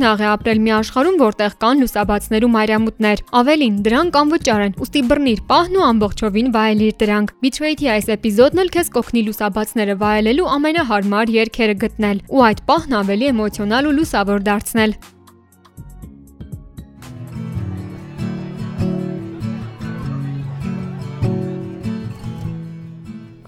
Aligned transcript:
Չքնաղ 0.00 0.20
է 0.24 0.28
ապրել 0.32 0.60
մի 0.64 0.70
աշխարհում, 0.72 1.16
որտեղ 1.20 1.54
կան 1.60 1.80
լուսաբացներու 1.82 2.48
մայրամուտներ։ 2.54 3.20
Ավելին, 3.40 3.74
դրանք 3.84 4.16
անվճար 4.20 4.64
են, 4.64 4.72
ուստի 4.80 5.02
բռնիր 5.10 5.42
պահն 5.52 5.76
ու 5.76 5.84
ամբողջովին 5.90 6.48
վայելիր 6.56 6.96
դրանք։ 7.04 7.36
Betrayed-ի 7.44 7.92
այս 7.98 8.10
էպիզոդն 8.16 8.64
էլ 8.64 8.74
քեզ 8.80 8.90
կօգնի 8.96 9.26
լուսաբացները 9.28 10.00
վայելելու 10.00 10.50
ամենահարմար 10.56 11.36
երգերը 11.36 11.78
գտնել 11.84 12.26
ու 12.32 12.44
այդ 12.48 12.66
պահն 12.72 13.00
ավելի 13.04 13.32
էմոցիոնալ 13.36 13.92
ու 13.92 13.96
լուսավոր 14.00 14.46
դարձնել։ 14.48 15.00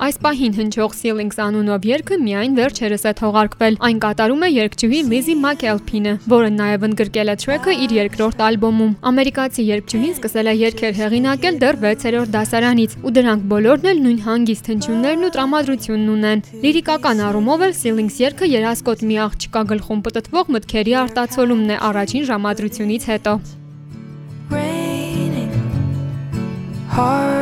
Այս 0.02 0.16
պահին 0.18 0.54
հնչող 0.56 0.94
Ceilings 0.98 1.36
անունով 1.38 1.84
երգը 1.86 2.16
միայն 2.18 2.54
վերջերս 2.58 3.04
է 3.06 3.10
թողարկվել։ 3.20 3.76
Այն 3.86 3.98
կատարում 4.02 4.40
է 4.42 4.48
երգչուհի 4.50 5.02
Lizzie 5.12 5.36
McAlpine, 5.38 6.14
որը 6.32 6.48
նաև 6.56 6.86
ընդգրկել 6.88 7.30
է 7.30 7.36
թրեքը 7.42 7.74
իր 7.84 7.94
երկրորդ 7.98 8.42
ալբոմում։ 8.48 8.96
Ամերիկացի 9.12 9.66
երգչուհին 9.68 10.16
սկսել 10.16 10.50
է 10.50 10.54
երգեր 10.58 10.98
հեղինակել 10.98 11.60
դեռ 11.62 11.78
6-րդ 11.86 12.34
դասարանից, 12.34 12.96
ու 12.98 13.14
դրանք 13.14 13.46
բոլորն 13.52 13.86
էլ 13.92 14.02
նույն 14.02 14.18
հանգիստ 14.26 14.70
հնչյուններն 14.72 15.22
ու 15.22 15.32
տրամադրությունն 15.38 16.10
ունեն։ 16.18 16.44
Լիրիկական 16.66 17.22
առումով 17.30 17.64
էլ 17.70 17.76
Ceilings 17.78 18.18
երգը 18.26 18.50
երասկոտ 18.58 19.06
մի 19.06 19.20
աղջկա 19.28 19.62
գլխում 19.70 20.02
պտտվող 20.02 20.52
մտքերի 20.58 20.98
արտացոլումն 21.06 21.70
է 21.70 21.78
առաջին 21.92 22.26
ժամադրությունից 22.32 23.08
հետո։ 23.12 23.38
My 26.92 27.41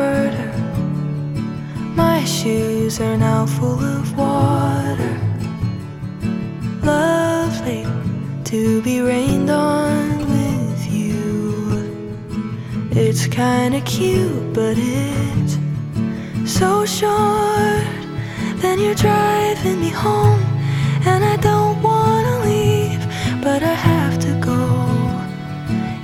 shoes 2.41 2.99
are 2.99 3.17
now 3.17 3.45
full 3.45 3.79
of 3.79 4.17
water. 4.17 5.15
Lovely 6.81 7.85
to 8.45 8.81
be 8.81 8.99
rained 8.99 9.51
on 9.51 10.17
with 10.33 10.81
you. 10.91 11.21
It's 12.89 13.27
kinda 13.27 13.79
cute, 13.81 14.53
but 14.55 14.75
it's 14.75 15.53
so 16.59 16.83
short. 16.83 17.85
Then 18.63 18.79
you're 18.79 19.01
driving 19.07 19.79
me 19.79 19.91
home, 20.05 20.43
and 21.05 21.23
I 21.23 21.35
don't 21.49 21.77
wanna 21.83 22.35
leave, 22.49 23.03
but 23.45 23.61
I 23.61 23.75
have 23.91 24.15
to 24.25 24.31
go. 24.51 24.61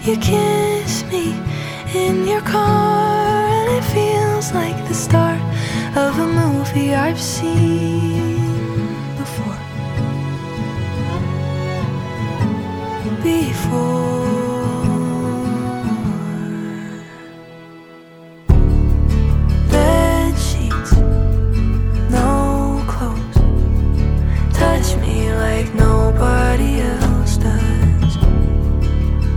You 0.06 0.16
kiss 0.18 1.04
me 1.12 1.26
in 1.96 2.28
your 2.28 2.42
car, 2.42 3.40
and 3.58 3.68
it 3.78 3.86
feels 3.96 4.48
like 4.54 4.87
of 5.98 6.20
a 6.20 6.28
movie 6.28 6.94
I've 6.94 7.20
seen 7.20 8.38
before. 9.18 9.58
Before. 13.24 14.28
Bed 19.72 20.38
sheets, 20.38 20.94
no 22.12 22.84
clothes. 22.88 23.38
Touch 24.54 24.96
me 25.02 25.34
like 25.34 25.74
nobody 25.74 26.82
else 26.82 27.38
does. 27.38 28.14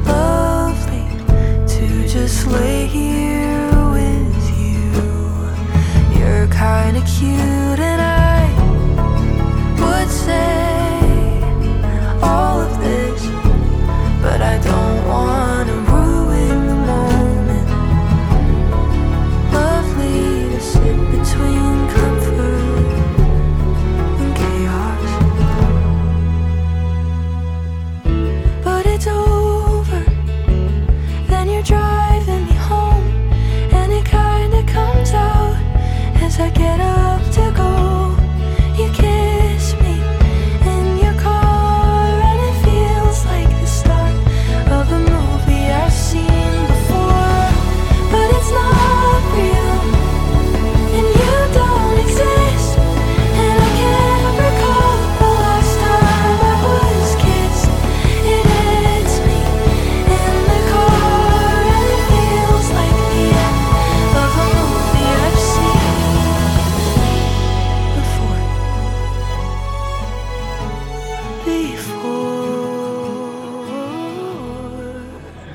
Lovely 0.07 1.09
to 1.75 2.07
just 2.07 2.47
lay 2.49 2.87
here 2.87 3.20
kinda 6.61 7.01
cute, 7.07 7.60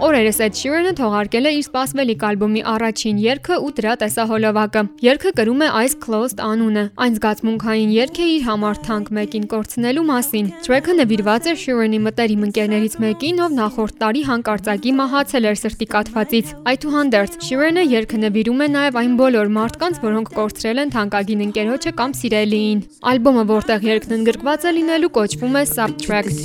Օրերս 0.05 0.37
Ed 0.45 0.53
Sheeran-ը 0.53 0.91
թողարկել 0.99 1.47
է 1.49 1.51
իր 1.55 1.63
սպասվելիք 1.65 2.23
ալբոմի 2.27 2.61
առաջին 2.69 3.21
երգը 3.23 3.55
ու 3.65 3.69
դրա 3.77 3.93
տեսահոլովակը։ 4.03 4.81
Երգը 5.01 5.31
կրում 5.39 5.63
է 5.65 5.69
Eyes 5.79 5.95
Closed 6.03 6.43
անունը։ 6.45 6.83
Այն 7.01 7.15
զգացմունքային 7.15 7.95
երգ 7.95 8.19
է 8.21 8.27
իր 8.35 8.43
համար 8.45 8.81
թանկ 8.85 9.09
մեկին 9.17 9.47
կորցնելու 9.49 10.03
մասին։ 10.05 10.51
Track-ը 10.67 10.93
նվիրված 10.99 11.49
է 11.49 11.55
Sheeran-ի 11.63 11.99
մտերիմ 12.05 12.45
ընկերներից 12.45 12.95
մեկին, 13.01 13.41
ով 13.45 13.57
նախորդ 13.57 13.97
տարի 14.05 14.21
հանկարծակի 14.29 14.93
մահացել 15.01 15.49
էր 15.49 15.57
սրտի 15.65 15.87
կաթվածից։ 15.95 16.53
Այդուհանդերձ, 16.69 17.33
Sheeran-ը 17.49 17.83
երգը 17.95 18.17
նվիրում 18.29 18.61
է 18.61 18.69
նաև 18.75 19.01
այն 19.01 19.17
բոլոր 19.25 19.47
մարդկանց, 19.57 19.95
որոնք 20.05 20.27
կորցրել 20.37 20.77
են 20.85 20.93
թանկագին 20.93 21.43
ընկերոջը 21.49 21.91
կամ 21.97 22.11
սիրելիին։ 22.21 22.85
Ալբոմը, 23.09 23.43
որտեղ 23.55 23.89
երգն 23.89 24.15
ընդգրկված 24.19 24.69
է 24.69 24.75
լինելու, 24.77 25.13
կոչվում 25.17 25.55
է 25.55 25.65
Subtract։ 25.73 26.37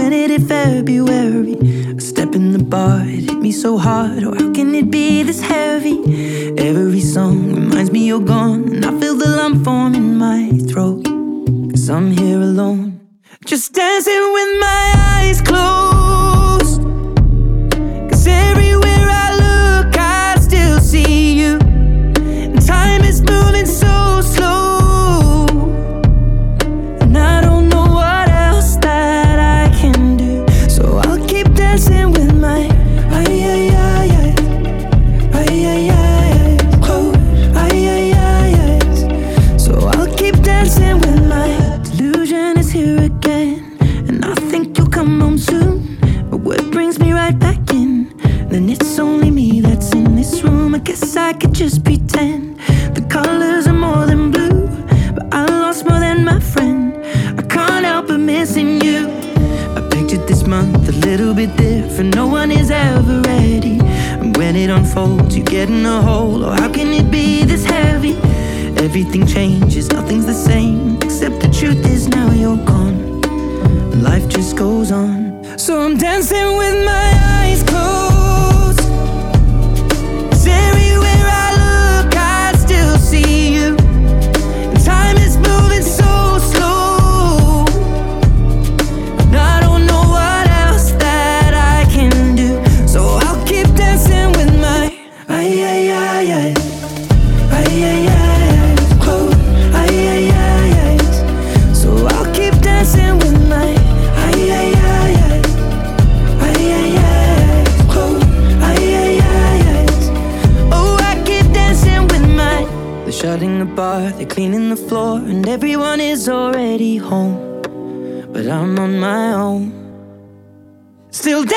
This 0.00 0.08
year, 0.08 0.08
a 0.08 0.08
little 0.08 0.08
bit 0.08 0.08
different 0.08 0.08
when 0.08 0.12
it 0.12 0.30
hit 0.30 0.48
February. 0.48 1.96
A 1.96 2.00
step 2.00 2.34
in 2.34 2.52
the 2.52 2.58
bar, 2.58 3.02
it 3.02 3.30
hit 3.30 3.38
me 3.38 3.52
so 3.52 3.76
hard. 3.76 4.24
Oh, 4.24 4.34
how 4.34 4.52
can 4.52 4.74
it 4.74 4.90
be 4.90 5.22
this 5.22 5.40
heavy? 5.40 5.98
Every 6.58 7.00
song 7.00 7.54
reminds 7.54 7.90
me 7.90 8.06
you're 8.06 8.20
gone, 8.20 8.64
and 8.72 8.84
I 8.84 8.98
feel 8.98 9.14
the 9.14 9.28
lump 9.28 9.64
form 9.64 9.94
in 9.94 10.16
my 10.16 10.50
throat. 10.68 11.04
Cause 11.70 11.90
I'm 11.90 12.10
here 12.12 12.40
alone, 12.40 13.00
just 13.44 13.72
dancing 13.74 14.32
with 14.32 14.60
my 14.60 14.92
eyes 14.96 15.40
closed. 15.42 15.89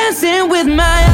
Dancing 0.04 0.50
with 0.50 0.68
my 0.68 1.13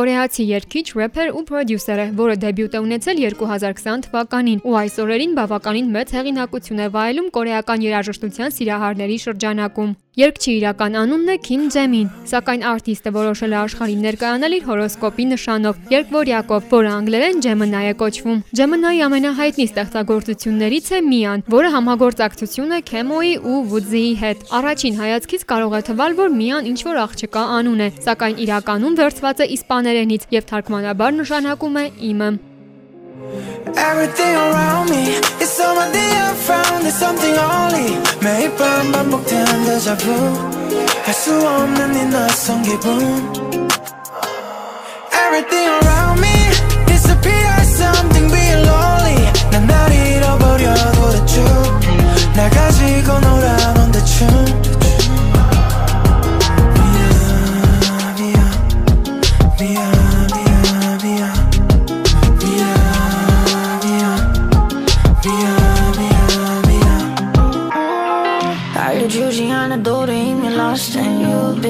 կորեացի 0.00 0.44
երգիչ, 0.48 0.84
рэփեր 0.96 1.30
ու 1.36 1.40
պրոդյուսեր 1.48 1.98
է, 2.00 2.04
որը 2.16 2.34
դեբյուտ 2.40 2.76
է 2.76 2.80
ունեցել 2.86 3.18
2020 3.20 4.04
թվականին 4.06 4.62
ու 4.64 4.76
այս 4.80 4.94
օրերին 5.04 5.34
բավականին 5.36 5.90
մեծ 5.96 6.14
հեղինակություն 6.16 6.80
է 6.80 6.86
վայելում 6.94 7.28
կորեական 7.36 7.84
երաժշտության 7.84 8.54
սիրահարների 8.56 9.18
շրջանակում։ 9.26 9.92
Երգչի 10.18 10.52
իրական 10.58 10.96
անունն 10.98 11.28
է 11.30 11.34
Քին 11.38 11.68
Ջեմին, 11.70 12.06
սակայն 12.26 12.64
արտիստը 12.66 13.10
որոշել 13.14 13.52
է 13.54 13.56
աշխարհին 13.60 14.00
ներկայանալ 14.06 14.56
իր 14.56 14.64
հորոսկոպի 14.66 15.26
նշանով՝ 15.30 15.78
երկվորյակով, 15.94 16.66
որը 16.72 16.90
անգլերեն 16.96 17.38
Gemini 17.46 17.84
է 17.86 17.94
կոչվում։ 18.00 18.42
Gemini 18.58 19.04
ամենահայտնի 19.06 19.68
ստեղծագործություններից 19.70 20.90
է 20.90 21.00
Միան, 21.06 21.46
որը 21.54 21.72
համագործակցություն 21.76 22.74
է 22.74 22.82
Kemo-ի 22.90 23.32
ու 23.38 23.62
Woodsy-ի 23.70 24.12
հետ։ 24.26 24.44
Առաջին 24.58 25.00
հայացքից 25.06 25.48
կարող 25.54 25.78
է 25.78 25.82
թվալ, 25.94 26.20
որ 26.26 26.36
Միան 26.42 26.70
ինչ 26.74 26.78
որ 26.90 27.02
աղջկա 27.06 27.48
անուն 27.60 27.86
է, 27.86 27.90
սակայն 28.10 28.44
իրականում 28.50 28.98
վերցված 28.98 29.46
է 29.46 29.50
իսպաներենից 29.60 30.30
եւ 30.34 30.50
թարգմանաբար 30.50 31.20
նշանակում 31.22 31.84
է 31.86 31.90
իմը։ 32.10 32.32
Everything 33.77 34.35
around 34.35 34.89
me 34.89 35.17
is 35.41 35.49
somebody 35.49 35.99
I 35.99 36.33
found 36.47 36.83
There's 36.83 36.95
something 36.95 37.35
only 37.37 37.97
매일 38.21 38.55
밤 38.55 38.91
반복되는 38.91 39.65
deja 39.65 39.95
vu 39.95 40.11
할 41.05 41.13
수 41.13 41.31
없는 41.47 41.95
이 41.95 42.05
낯선 42.09 42.61
기분 42.63 42.85
Everything 45.13 45.67
around 45.81 46.19
me 46.21 46.35
disappears 46.85 47.69
something 47.75 48.27
being 48.31 48.61
lonely 48.65 49.17
난 49.51 49.65
날 49.67 49.91
잃어버려도 49.91 51.11
대충 51.11 51.45
날 52.35 52.49
가지고 52.49 53.19
놀아본 53.19 53.91
대충 53.91 54.58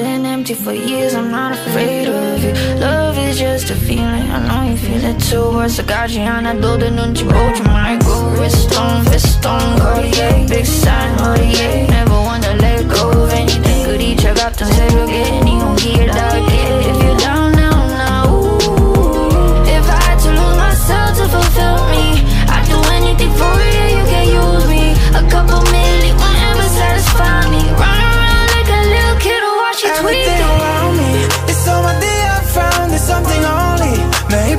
been 0.00 0.26
empty 0.26 0.54
for 0.54 0.72
years 0.72 1.14
I'm 1.14 1.30
not 1.30 1.52
afraid 1.52 2.08
of 2.08 2.42
you 2.42 2.52
Love 2.80 3.18
is 3.18 3.38
just 3.38 3.70
a 3.70 3.74
feeling 3.74 4.30
I 4.30 4.46
know 4.46 4.70
you 4.70 4.76
feel 4.76 5.04
it 5.04 5.18
too 5.20 5.50
벌써까지 5.52 6.20
않아도 6.20 6.76
내 6.76 6.90
눈치 6.90 7.24
보지 7.24 7.62
말고 7.62 8.36
Wrist 8.38 8.78
on, 8.78 9.04
fist 9.06 9.46
on, 9.46 9.78
Cartier 9.78 10.46
Big 10.48 10.66
sign, 10.66 11.16
Cartier 11.18 11.86
Never 11.88 12.14
wanna 12.14 12.54
let 12.60 12.88
go 12.88 13.10
of 13.10 13.32
anything 13.32 13.86
그리 13.86 14.16
차갑던 14.16 14.72
새벽에 14.72 15.40
네 15.44 15.62
온기를 15.62 16.06
닿게 16.08 16.49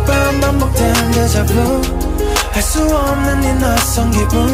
밤 0.06 0.40
deja 1.12 1.44
vu 1.44 1.80
할수 2.52 2.80
없는 2.84 3.42
이 3.42 3.54
낯선 3.60 4.10
기분 4.10 4.48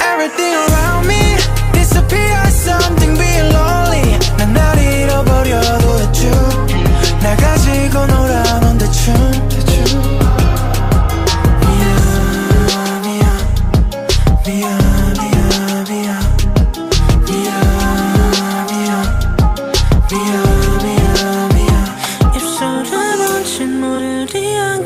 Everything 0.00 0.54
around 0.54 1.06
me 1.06 1.36
disappears 1.72 2.54
something 2.54 3.16
being 3.18 3.48
lonely 3.52 4.18
난 4.36 4.52
날 4.52 4.78
잃어버려도 4.78 5.96
대충 5.98 6.30
날 7.20 7.36
가지고 7.36 8.06
놀아본 8.06 8.78
대충 8.78 9.14
대충 9.32 9.49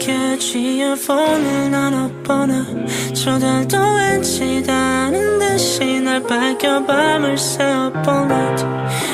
모르리 0.05 0.13
않게 0.13 0.39
지어폰을 0.39 1.71
나눠 1.71 2.09
보나 2.23 2.67
저들도 3.15 3.95
왠지 3.95 4.63
다른 4.63 5.39
듯이 5.39 6.01
날 6.01 6.23
밝혀 6.23 6.85
밤을 6.85 7.39
새워본 7.39 8.31
it 8.31 8.65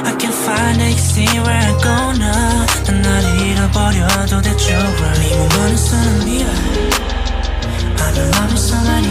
I 0.04 0.16
can 0.18 0.32
find 0.32 0.82
it, 0.82 0.98
see 0.98 1.26
where 1.40 1.50
I 1.50 1.72
go 1.78 2.10
now 2.16 2.66
난날 2.86 3.38
잃어버려도 3.40 4.42
대충 4.42 4.76
네 5.20 5.36
몸은 5.36 5.76
사람이야 5.76 6.46
I'm 7.96 8.16
in 8.16 8.30
love 8.30 8.50
with 8.50 8.58
somebody 8.58 9.10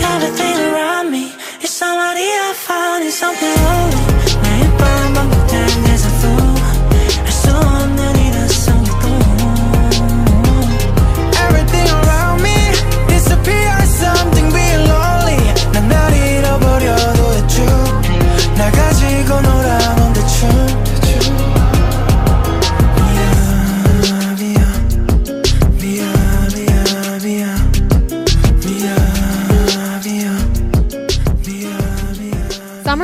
Everything 0.00 0.58
around 0.72 1.10
me 1.10 1.32
is 1.62 1.70
somebody 1.70 2.22
I 2.22 2.52
found 2.54 3.04
is 3.04 3.14
something 3.14 3.54
lonely 3.64 4.07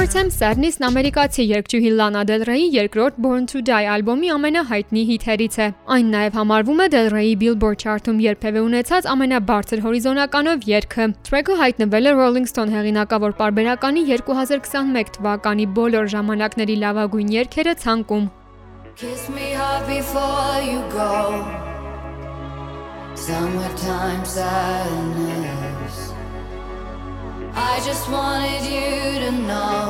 Հարցեմ 0.05 0.31
Sadness-ն 0.35 0.85
ամերիկացի 0.85 1.45
երգչուհի 1.49 1.91
Lana 1.97 2.25
Del 2.29 2.43
Rey-ի 2.45 2.67
երկրորդ 2.75 3.15
Born 3.25 3.47
to 3.49 3.63
Die 3.65 3.87
ալբոմի 3.89 4.33
ամենահայտնի 4.35 5.05
հիթերից 5.11 5.57
է։ 5.65 5.69
Այն 5.97 6.11
նաև 6.13 6.37
համարվում 6.39 6.83
է 6.85 6.89
Del 6.93 7.09
Rey-ի 7.15 7.39
Billboard 7.41 7.81
chart-ում 7.81 8.21
երբևէ 8.27 8.61
ունեցած 8.67 9.09
ամենաբարձր 9.15 9.83
հորիզոնականով 9.87 10.69
երգը։ 10.75 11.09
Track-ը 11.31 11.57
հայտնվել 11.63 12.11
է 12.13 12.15
Rolling 12.21 12.51
Stone 12.53 12.77
հեղինակավոր 12.77 13.37
պարբերականի 13.41 14.05
2021 14.13 15.17
թվականի 15.17 15.69
բոլոր 15.81 16.13
ժամանակների 16.19 16.77
լավագույն 16.85 17.35
երգերը 17.41 17.79
ցանկում։ 17.89 18.31
Kiss 19.01 19.29
me 19.33 19.57
hard 19.57 19.89
before 19.89 20.61
you 20.69 20.85
go. 20.93 21.13
Summertime 23.17 24.25
sadness. 24.37 25.64
I 27.57 27.81
just 27.85 28.09
wanted 28.11 28.63
you 28.65 29.21
to 29.25 29.31
know 29.33 29.85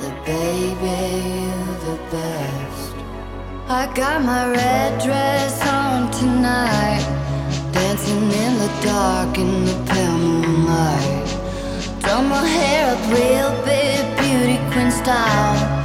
that, 0.00 0.16
baby, 0.26 0.96
you're 1.40 1.78
the 1.88 1.98
best. 2.10 2.94
I 3.68 3.92
got 3.94 4.22
my 4.22 4.50
red 4.50 5.02
dress 5.02 5.54
on 5.66 6.10
tonight, 6.10 7.04
dancing 7.72 8.22
in 8.44 8.52
the 8.58 8.70
dark 8.82 9.38
in 9.38 9.64
the 9.64 9.76
pale 9.90 10.18
moonlight. 10.18 11.28
Done 12.00 12.28
my 12.28 12.46
hair 12.46 12.94
up 12.94 13.02
real 13.10 13.52
big, 13.64 14.00
beauty 14.18 14.58
queen 14.72 14.90
style 14.90 15.84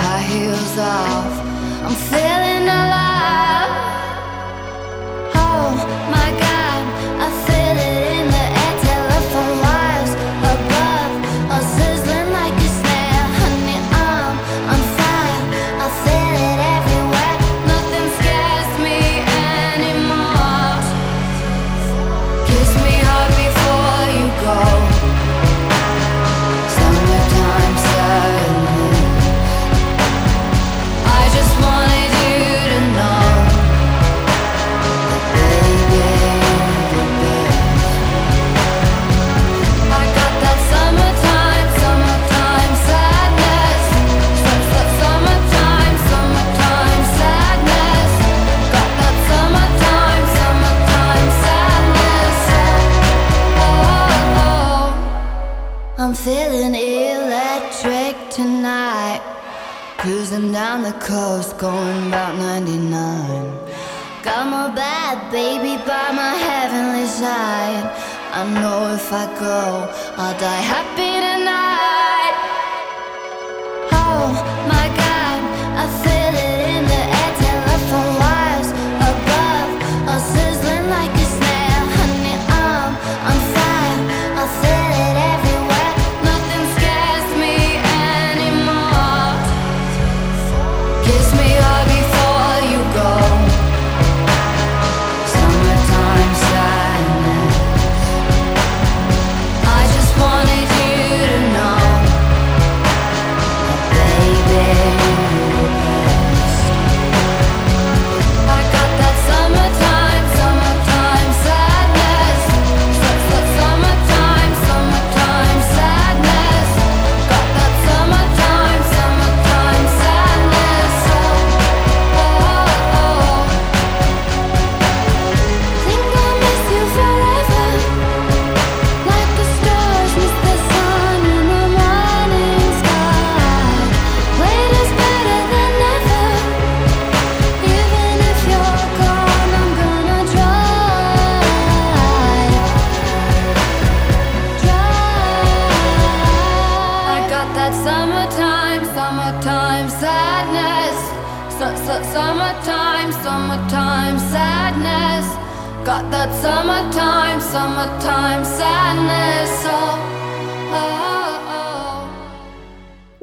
high 0.00 0.22
heels 0.22 0.78
off. 0.78 1.34
I'm 1.86 1.96
feeling 2.10 2.66
alive. 2.68 3.99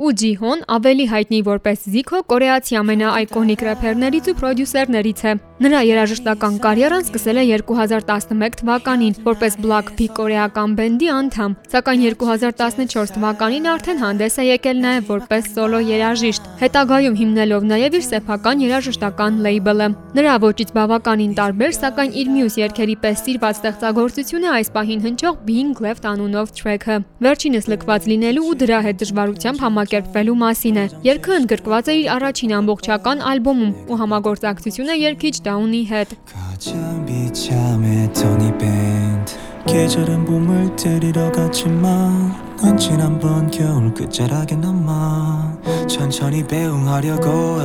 Ու 0.07 0.13
Ջիհոն 0.15 0.61
ավելի 0.71 1.05
հայտնի 1.11 1.39
որպես 1.43 1.81
Zico 1.91 2.21
կորեացի 2.31 2.77
ամենաայկոնիկ 2.79 3.63
рэփերներից 3.67 4.29
ու 4.31 4.35
պրոդյուսերներից 4.39 5.23
է։ 5.27 5.33
Նրա 5.57 5.79
երաժշտական 5.83 6.57
կարիերան 6.63 7.05
սկսել 7.07 7.39
է 7.41 7.43
2011 7.49 8.57
թվականին 8.61 9.15
որպես 9.25 9.57
Blackpink 9.63 10.11
կորեական 10.19 10.75
բենդի 10.77 11.09
անդամ, 11.11 11.55
սակայն 11.73 12.03
2014 12.13 13.13
թվականին 13.17 13.67
արդեն 13.73 14.01
հանդես 14.03 14.37
է 14.37 14.45
եկել 14.47 14.81
նաև 14.85 15.09
որպես 15.11 15.49
սոլո 15.57 15.79
երաժիշտ, 15.87 16.47
հետագայում 16.61 17.17
հիմնելով 17.17 17.65
նաև 17.73 17.97
իր 17.97 18.05
սեփական 18.07 18.63
երաժշտական 18.67 19.41
լեյբլը։ 19.47 19.87
Նրա 20.21 20.37
ոճից 20.45 20.73
բավականին 20.77 21.33
տարբեր, 21.41 21.73
սակայն 21.81 22.15
իր 22.21 22.31
մյուս 22.37 22.59
երգերի 22.61 22.95
պես 23.01 23.25
սիրված 23.25 23.57
ստեղծագործությունը 23.57 24.53
այս 24.61 24.71
պահին 24.77 25.03
հնչող 25.07 25.41
Being 25.49 25.73
Left 25.81 26.05
անունով 26.05 26.53
track-ը։ 26.53 27.01
Վերջինս 27.27 27.69
լքված 27.73 28.09
լինելու 28.13 28.45
ու 28.47 28.57
դրա 28.61 28.79
հետ 28.87 29.01
դժվարությամբ 29.01 29.67
համակերպվելու 29.97 30.37
մասին 30.42 30.78
է։ 30.78 30.85
Երգը 31.06 31.32
ընդգրկված 31.40 31.88
է 31.88 31.94
իր 32.02 32.09
առաջին 32.12 32.52
ամբողջական 32.59 33.23
ալբոմում 33.32 33.73
ու 33.88 33.99
համագործակցություն 34.02 34.92
է 34.92 34.97
երգիչ 35.00 35.35
Down-ի 35.49 35.82
հետ։ 35.92 36.11
가장 36.28 37.06
비참했던 37.09 38.40
이 38.42 38.50
밴드 38.61 39.32
계절은 39.66 40.25
봄을 40.26 40.76
데리러 40.76 41.32
갔지만 41.32 42.35
넌 42.61 42.76
지난번 42.76 43.50
겨울 43.50 43.92
끝자락에 43.94 44.56
남아 44.56 45.87
천천히 45.88 46.47
배웅하려고 46.47 47.59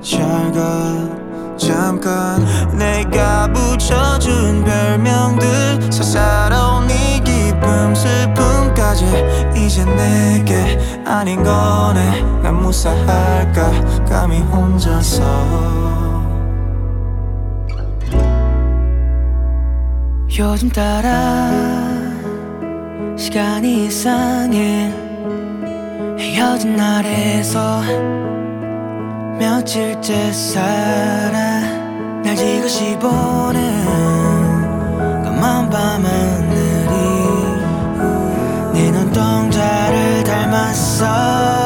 해잘가 0.00 1.21
잠깐 1.57 2.45
내가 2.77 3.51
붙여준 3.53 4.63
별명들 4.63 5.91
사사로운 5.91 6.89
이 6.89 7.19
기쁨 7.23 7.93
슬픔까지 7.95 9.05
이제 9.55 9.85
내게 9.85 10.79
아닌 11.05 11.43
거네. 11.43 12.21
난 12.41 12.55
무사할까? 12.55 14.05
감히 14.05 14.39
혼자서. 14.39 15.23
요즘 20.37 20.69
따라 20.69 21.51
시간이 23.15 23.85
이상해. 23.85 24.91
헤어진 26.17 26.75
날에서 26.75 27.81
며칠째 29.39 30.31
살아 30.31 31.61
날 32.23 32.35
지그시 32.35 32.97
보는 32.99 33.83
까만 35.23 35.69
밤하늘이 35.69 36.89
네 38.73 38.91
눈동자를 38.91 40.23
닮 40.23 40.43
그동 40.43 41.62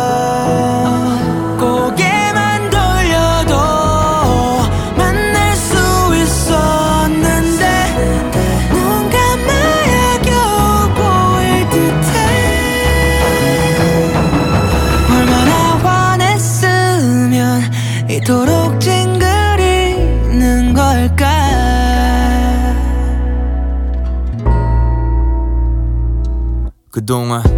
gedongen 26.97 27.56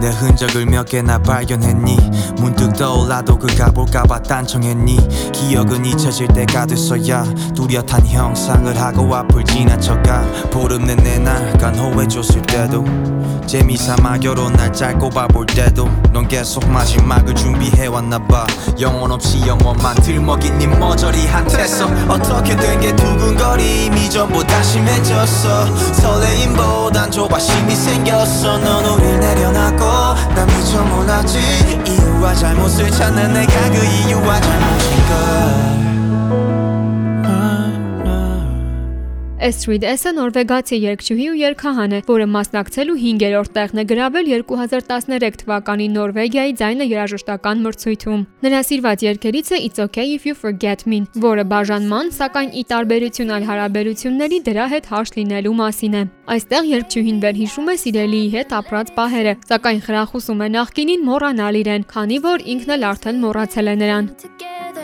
내 0.00 0.08
흔적을 0.08 0.66
몇 0.66 0.84
개나 0.88 1.18
발견했니? 1.18 1.96
문득 2.36 2.72
떠올라도 2.74 3.38
그 3.38 3.46
가볼까봐 3.54 4.22
딴청했니? 4.22 4.96
기억은 5.32 5.84
잊혀질 5.84 6.28
때가 6.28 6.64
됐어야 6.66 7.22
뚜렷한 7.54 8.06
형상을 8.06 8.80
하고 8.80 9.14
앞을 9.14 9.44
지나쳐가 9.44 10.22
보름 10.50 10.86
내내 10.86 11.18
날 11.18 11.52
간호해줬을 11.58 12.42
때도 12.42 12.84
재미삼아 13.46 14.18
결혼 14.18 14.52
날짜 14.52 14.96
꼽아볼 14.96 15.44
때도 15.46 15.88
넌 16.12 16.28
계속 16.28 16.64
마지막을 16.68 17.34
준비해왔나봐. 17.34 18.46
영혼 18.80 19.10
없이 19.10 19.40
영원만 19.44 19.96
들먹인 19.96 20.56
네 20.58 20.66
머저리한테서 20.68 21.86
어떻게 22.08 22.54
된 22.56 22.80
게 22.80 22.94
두근거림 22.94 23.92
이 23.96 24.08
전보다 24.08 24.62
심해졌어. 24.62 25.66
설레임보단 25.94 27.10
조바심이 27.10 27.74
생겼어. 27.74 28.58
넌 28.58 28.84
우릴 28.84 29.18
내려놨고 29.18 29.84
난 30.34 30.46
미처 30.46 30.82
몰랐지. 30.82 31.38
이유와 31.86 32.34
잘못을 32.34 32.90
찾는 32.90 33.32
내가 33.32 33.70
그 33.70 33.84
이유와 33.84 34.40
잘못인 34.40 35.06
걸 35.08 35.59
Estrid 39.40 39.86
S-ը 39.88 40.10
նորվեգացի 40.12 40.76
երգչուհի 40.82 41.26
ու 41.32 41.36
երգահան 41.40 41.92
է, 41.96 41.98
որը 42.04 42.24
մասնակցել 42.28 42.90
ու 42.92 42.96
5-րդ 43.00 43.52
տեղն 43.54 43.78
է 43.80 43.84
գրավել 43.88 44.26
2013 44.32 45.38
թվականի 45.40 45.86
Նորվեգիայի 45.94 46.52
ձայնը 46.60 46.88
երաժշտական 46.90 47.62
մրցույթում։ 47.64 48.26
Նրա 48.44 48.60
սիրված 48.68 49.04
երգերից 49.06 49.52
է 49.56 49.60
It's 49.64 49.80
Okay 49.86 50.12
If 50.18 50.28
You 50.28 50.36
Forget 50.36 50.84
Me, 50.84 51.00
որը 51.24 51.46
բաժանման, 51.54 52.12
սակայն 52.20 52.52
ի 52.52 52.66
տարբերություն 52.68 53.32
այլ 53.40 53.48
հարաբերությունների 53.48 54.42
դրա 54.50 54.66
հետ 54.76 54.92
հաշտ 54.92 55.18
լինելու 55.20 55.56
մասին 55.64 55.96
է։ 55.96 56.04
Այստեղ 56.36 56.70
երգչուհին 56.74 57.24
վերհիշում 57.24 57.72
է 57.72 57.78
սիրելիի 57.80 58.28
հետ 58.36 58.54
ապրած 58.60 58.92
պահերը, 59.00 59.34
սակայն 59.48 59.84
խրախուսում 59.88 60.44
է 60.44 60.52
նախկինին 60.60 61.08
մոռանալ 61.08 61.60
իրեն, 61.64 61.88
քանի 61.96 62.20
որ 62.28 62.48
ինքն 62.54 62.76
էլ 62.76 62.88
արդեն 62.92 63.24
մոռացել 63.24 63.72
է 63.72 63.76
նրան։ 63.80 64.14
Together, 64.20 64.79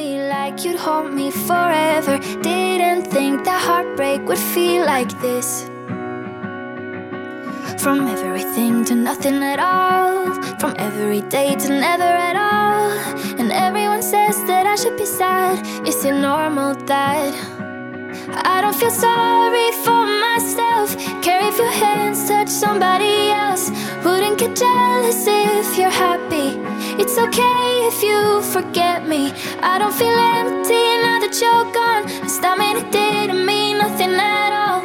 me 0.00 0.28
like 0.28 0.64
you'd 0.64 0.80
hold 0.86 1.12
me 1.12 1.30
forever. 1.30 2.14
Didn't 2.48 3.04
think 3.14 3.44
that 3.44 3.60
heartbreak 3.68 4.20
would 4.28 4.44
feel 4.54 4.82
like 4.94 5.12
this. 5.26 5.48
From 7.82 7.98
everything 8.16 8.84
to 8.88 8.94
nothing 8.94 9.38
at 9.52 9.60
all. 9.72 10.14
From 10.60 10.72
every 10.88 11.22
day 11.36 11.50
to 11.62 11.68
never 11.86 12.12
at 12.30 12.36
all. 12.50 12.86
And 13.40 13.48
everyone 13.66 14.02
says 14.14 14.36
that 14.50 14.64
I 14.72 14.76
should 14.80 14.96
be 14.96 15.08
sad. 15.20 15.54
Is 15.90 15.98
it 16.08 16.16
normal 16.30 16.70
that 16.92 17.32
I 18.52 18.56
don't 18.62 18.76
feel 18.80 18.94
sorry 19.08 19.68
for 19.84 20.02
myself? 20.26 20.88
Care 21.26 21.44
if 21.50 21.56
your 21.62 21.74
hands 21.84 22.18
touch 22.28 22.50
somebody 22.64 23.14
else. 23.44 23.64
Wouldn't 24.04 24.38
get 24.42 24.52
jealous 24.64 25.22
if 25.26 25.78
you're 25.78 25.98
happy. 26.02 26.19
It's 27.02 27.16
okay 27.16 27.88
if 27.88 28.02
you 28.02 28.42
forget 28.42 29.08
me. 29.08 29.32
I 29.62 29.78
don't 29.78 29.94
feel 29.94 30.18
empty 30.36 30.84
now 31.04 31.18
that 31.24 31.34
you're 31.40 31.72
gone. 31.72 32.04
That 32.42 32.58
mean 32.58 32.76
it 32.76 32.92
didn't 32.92 33.46
mean 33.46 33.78
nothing 33.78 34.10
at 34.10 34.52
all? 34.52 34.82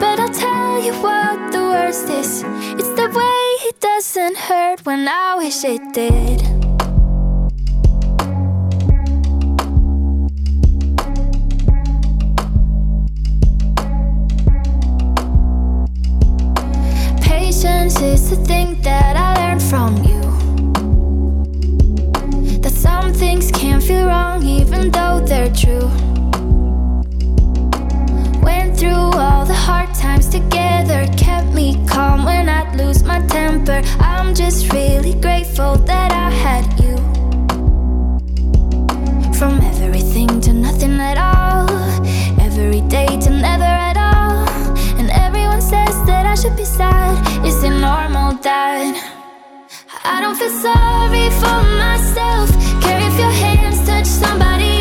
But 0.00 0.18
I'll 0.18 0.28
tell 0.28 0.82
you 0.82 0.92
what 0.94 1.52
the 1.52 1.60
worst 1.60 2.08
is. 2.08 2.42
It's 2.78 2.92
the 3.00 3.08
way 3.18 3.68
it 3.68 3.78
doesn't 3.80 4.36
hurt 4.36 4.84
when 4.84 5.06
I 5.06 5.36
wish 5.36 5.64
it 5.64 5.82
did. 5.92 6.40
Patience 17.22 18.00
is 18.00 18.30
the 18.30 18.36
thing 18.50 18.82
that 18.82 19.16
I 19.16 19.28
learned 19.40 19.62
from 19.62 20.02
you. 20.04 20.21
They're 25.42 25.54
true. 25.54 25.88
Went 28.42 28.78
through 28.78 29.10
all 29.24 29.44
the 29.44 29.58
hard 29.66 29.92
times 29.94 30.28
together, 30.28 31.06
kept 31.16 31.48
me 31.48 31.84
calm 31.88 32.24
when 32.24 32.48
I'd 32.48 32.76
lose 32.76 33.02
my 33.02 33.20
temper. 33.26 33.82
I'm 33.98 34.34
just 34.34 34.72
really 34.72 35.14
grateful 35.14 35.76
that 35.90 36.12
I 36.12 36.30
had 36.30 36.64
you. 36.82 36.96
From 39.38 39.60
everything 39.72 40.40
to 40.42 40.52
nothing 40.52 41.00
at 41.00 41.18
all, 41.18 41.68
every 42.40 42.82
day 42.82 43.08
to 43.24 43.30
never 43.30 43.72
at 43.90 43.96
all. 43.96 44.46
And 44.98 45.10
everyone 45.10 45.60
says 45.60 45.96
that 46.06 46.24
I 46.24 46.36
should 46.36 46.56
be 46.56 46.64
sad. 46.64 47.12
Is 47.44 47.64
it 47.64 47.76
normal 47.88 48.34
that 48.46 48.94
I 50.04 50.20
don't 50.20 50.36
feel 50.36 50.54
sorry 50.68 51.26
for 51.40 51.58
myself? 51.84 52.48
Care 52.84 53.02
if 53.08 53.18
your 53.18 53.34
hands 53.44 53.84
touch 53.86 54.06
somebody 54.06 54.71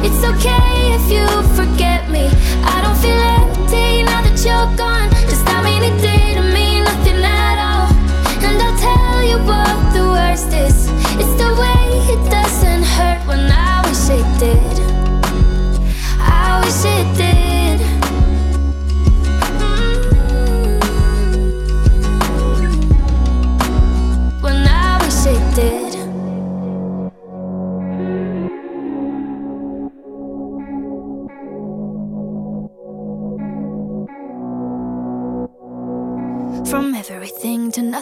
It's 0.00 0.22
okay 0.24 0.94
if 0.94 1.10
you 1.10 1.26
forget 1.54 2.08
me. 2.10 2.30
I 2.62 2.80
don't 2.82 2.98
feel 3.02 3.18
empty 3.18 4.02
now 4.04 4.22
that 4.22 4.38
you're 4.46 4.70
gone. 4.76 5.10
Does 5.28 5.42
that 5.44 5.60
mean 5.64 5.82
it 5.82 5.96
didn't 6.00 6.52
mean 6.54 6.84
nothing 6.84 7.20
at 7.22 7.58
all? 7.58 7.90
And 8.46 8.62
I'll 8.62 8.78
tell 8.78 9.22
you 9.30 9.38
what 9.44 9.67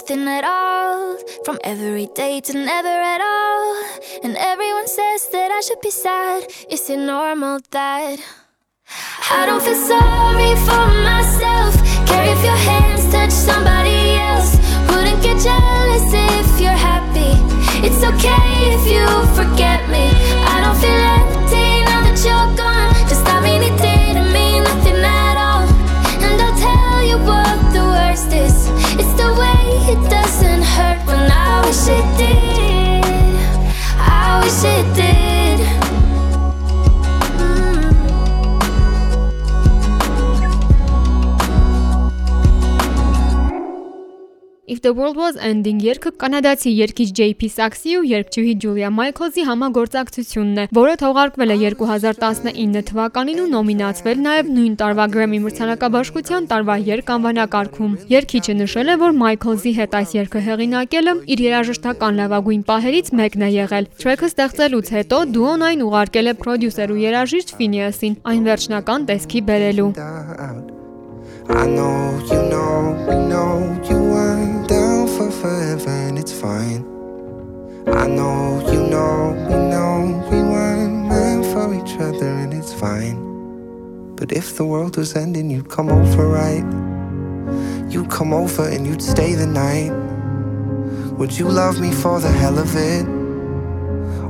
nothing 0.08 0.28
at 0.28 0.44
all. 0.44 1.16
From 1.44 1.58
every 1.64 2.06
day 2.14 2.40
to 2.40 2.52
never 2.52 2.88
at 2.88 3.20
all. 3.20 3.84
And 4.22 4.36
everyone 4.36 4.86
says 4.86 5.28
that 5.30 5.50
I 5.50 5.60
should 5.60 5.80
be 5.80 5.90
sad. 5.90 6.46
Is 6.70 6.88
it 6.90 6.98
normal 6.98 7.60
that 7.70 8.18
I 9.30 9.46
don't 9.46 9.62
feel 9.62 9.74
sorry 9.74 10.54
for 10.66 10.86
myself? 11.10 11.74
Care 12.06 12.26
if 12.34 12.42
your 12.44 12.60
hands 12.70 13.10
touch 13.10 13.30
somebody 13.30 14.16
else. 14.30 14.56
Wouldn't 14.88 15.22
get 15.22 15.38
jealous 15.42 16.06
if 16.12 16.60
you're 16.60 16.82
happy. 16.90 17.32
It's 17.86 18.02
okay 18.04 18.48
if 18.74 18.82
you 18.92 19.06
forget 19.34 19.75
I 34.66 34.95
the 44.86 44.94
World 44.94 45.16
Was 45.18 45.36
Ending 45.42 45.80
երգը 45.82 46.10
կանադացի 46.22 46.70
երգիչ 46.78 47.06
JP 47.18 47.48
Saxi 47.50 47.94
ու 47.98 48.04
երգչուհի 48.06 48.52
Ջուլիա 48.62 48.90
Մայքլզի 48.94 49.44
համագործակցությունն 49.48 50.60
է, 50.62 50.66
որը 50.78 50.92
թողարկվել 51.00 51.54
է 51.54 51.56
2019 51.62 52.84
թվականին 52.90 53.40
ու 53.42 53.48
նոմինացվել 53.54 54.20
նաև 54.26 54.52
նույն 54.58 54.76
տարվա 54.82 55.06
Grammy 55.16 55.40
մրցանակաբաշխության 55.46 56.46
տարվա 56.52 56.76
երգ 56.90 57.10
անվանակարգում։ 57.16 57.98
Երգիչը 58.14 58.54
նշել 58.62 58.86
է, 58.94 58.96
որ 59.02 59.18
Մայքլզի 59.26 59.72
հետ 59.80 59.98
այս 59.98 60.14
երգը 60.20 60.44
հեղինակելը 60.46 61.16
իր 61.34 61.44
երաժշտական 61.46 62.22
լավագույն 62.22 62.62
պահերից 62.70 63.12
մեկն 63.18 63.42
է 63.42 63.50
եղել։ 63.56 63.90
Թրեքը 64.06 64.30
ստեղծելուց 64.30 64.94
հետո 65.00 65.20
դուոն 65.34 65.66
այն 65.72 65.84
ուղարկել 65.90 66.30
է 66.30 66.38
պրոդյուսեր 66.46 66.94
ու 66.94 67.02
երաժիշտ 67.02 67.54
Ֆինիասին, 67.58 68.18
այն 68.30 68.42
վերջնական 68.46 69.10
տեսքի 69.10 69.46
բերելու։. 69.50 69.90
I 71.48 71.64
know 71.64 72.18
you 72.26 72.42
know, 72.50 73.06
we 73.06 73.14
know 73.14 73.78
you 73.88 74.06
for 74.10 74.35
forever 75.40 75.90
and 75.90 76.18
it's 76.18 76.32
fine. 76.32 76.82
I 77.86 78.06
know 78.06 78.62
you 78.72 78.80
know, 78.82 79.34
we 79.48 79.56
know 79.72 80.28
we 80.30 80.42
weren't 80.42 81.08
meant 81.08 81.46
for 81.52 81.74
each 81.74 81.94
other 82.00 82.28
and 82.42 82.52
it's 82.52 82.72
fine. 82.72 83.16
But 84.16 84.32
if 84.32 84.56
the 84.56 84.64
world 84.64 84.96
was 84.96 85.14
ending, 85.14 85.50
you'd 85.50 85.68
come 85.68 85.88
over, 85.88 86.28
right? 86.28 86.66
You'd 87.92 88.10
come 88.10 88.32
over 88.32 88.68
and 88.68 88.86
you'd 88.86 89.02
stay 89.02 89.34
the 89.34 89.46
night. 89.46 89.92
Would 91.18 91.38
you 91.38 91.48
love 91.48 91.80
me 91.80 91.92
for 91.92 92.20
the 92.20 92.30
hell 92.30 92.58
of 92.58 92.74
it? 92.74 93.06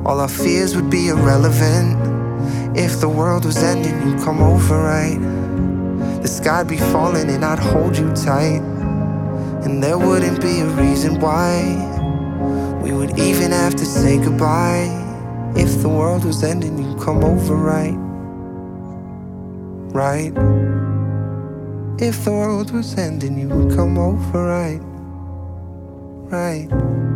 All 0.06 0.20
our 0.20 0.28
fears 0.28 0.76
would 0.76 0.90
be 0.90 1.08
irrelevant. 1.08 1.96
If 2.76 3.00
the 3.00 3.08
world 3.08 3.44
was 3.44 3.56
ending, 3.62 3.96
you'd 4.06 4.20
come 4.20 4.42
over, 4.42 4.76
right? 4.82 5.36
the 6.26 6.32
sky'd 6.32 6.66
be 6.66 6.76
falling 6.76 7.30
and 7.30 7.44
I'd 7.44 7.60
hold 7.60 7.96
you 7.96 8.12
tight. 8.12 8.75
And 9.66 9.82
there 9.82 9.98
wouldn't 9.98 10.40
be 10.40 10.60
a 10.60 10.66
reason 10.66 11.18
why 11.18 11.74
we 12.84 12.92
would 12.92 13.18
even 13.18 13.50
have 13.50 13.74
to 13.74 13.84
say 13.84 14.16
goodbye. 14.16 14.86
If 15.56 15.82
the 15.82 15.88
world 15.88 16.24
was 16.24 16.44
ending, 16.44 16.78
you'd 16.78 17.00
come 17.00 17.24
over 17.24 17.56
right. 17.56 17.96
Right. 19.92 20.30
If 22.00 22.24
the 22.24 22.30
world 22.30 22.70
was 22.70 22.96
ending, 22.96 23.36
you 23.40 23.48
would 23.48 23.74
come 23.74 23.98
over 23.98 24.44
right. 24.44 24.80
Right. 26.30 27.15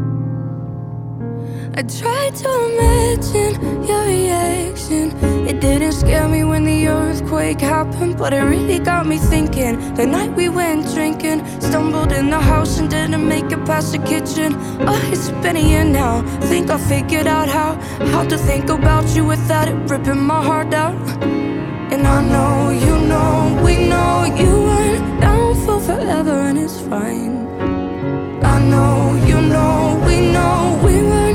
I 1.74 1.83
tried 1.83 2.35
to 2.37 2.48
imagine 2.72 3.87
your 3.87 4.04
reaction. 4.04 5.16
It 5.46 5.61
didn't 5.61 5.92
scare 5.92 6.28
me 6.28 6.42
when 6.44 6.64
the 6.64 6.88
earthquake 6.88 7.61
happened, 7.61 8.18
but 8.18 8.33
it 8.33 8.42
really 8.42 8.78
got 8.80 9.06
me 9.06 9.18
thinking. 9.18 9.94
The 9.94 10.06
night 10.06 10.35
we 10.35 10.48
went 10.48 10.92
drinking, 10.94 11.46
stumbled 11.61 12.12
in 12.12 12.28
the 12.28 12.40
house 12.40 12.78
and 12.78 12.90
didn't 12.90 13.26
make 13.26 13.52
it 13.52 13.64
past 13.64 13.92
the 13.92 13.98
kitchen. 13.98 14.54
Oh, 14.80 15.00
it's 15.12 15.30
been 15.42 15.56
a 15.56 15.61
year 15.61 15.85
now. 15.85 16.22
Think 16.50 16.70
I 16.70 16.76
figured 16.76 17.26
out 17.26 17.48
how 17.48 17.74
how 18.12 18.24
to 18.24 18.37
think 18.37 18.68
about 18.68 19.06
you 19.14 19.24
without 19.24 19.68
it 19.68 19.76
ripping 19.90 20.20
my 20.20 20.42
heart 20.42 20.74
out. 20.74 20.98
And 21.92 22.06
I 22.06 22.20
know 22.33 22.70
you 22.70 22.96
know 23.11 23.62
we 23.64 23.88
know 23.88 24.24
you 24.37 24.52
weren't 24.68 25.20
down 25.20 25.54
for 25.64 25.80
forever, 25.80 26.37
and 26.48 26.59
it's 26.59 26.80
fine. 26.80 27.46
I 28.42 28.59
know 28.72 29.14
you 29.24 29.40
know 29.40 30.02
we 30.06 30.16
know 30.33 30.80
we 30.85 31.02
weren't 31.02 31.29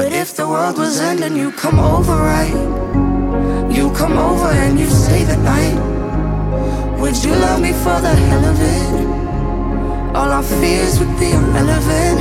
But 0.00 0.14
if 0.14 0.34
the 0.34 0.48
world 0.48 0.78
was 0.78 0.98
ending, 0.98 1.36
you 1.36 1.52
come 1.52 1.78
over 1.78 2.16
right. 2.16 2.56
You 3.70 3.92
come 3.92 4.16
over 4.16 4.48
and 4.48 4.80
you 4.80 4.88
stay 4.88 5.24
the 5.24 5.36
night. 5.36 5.76
Would 6.98 7.22
you 7.22 7.32
love 7.32 7.60
me 7.60 7.72
for 7.84 8.00
the 8.00 8.14
hell 8.26 8.44
of 8.46 8.58
it? 8.78 10.16
All 10.16 10.30
our 10.32 10.42
fears 10.42 10.98
would 11.00 11.14
be 11.20 11.32
irrelevant. 11.32 12.18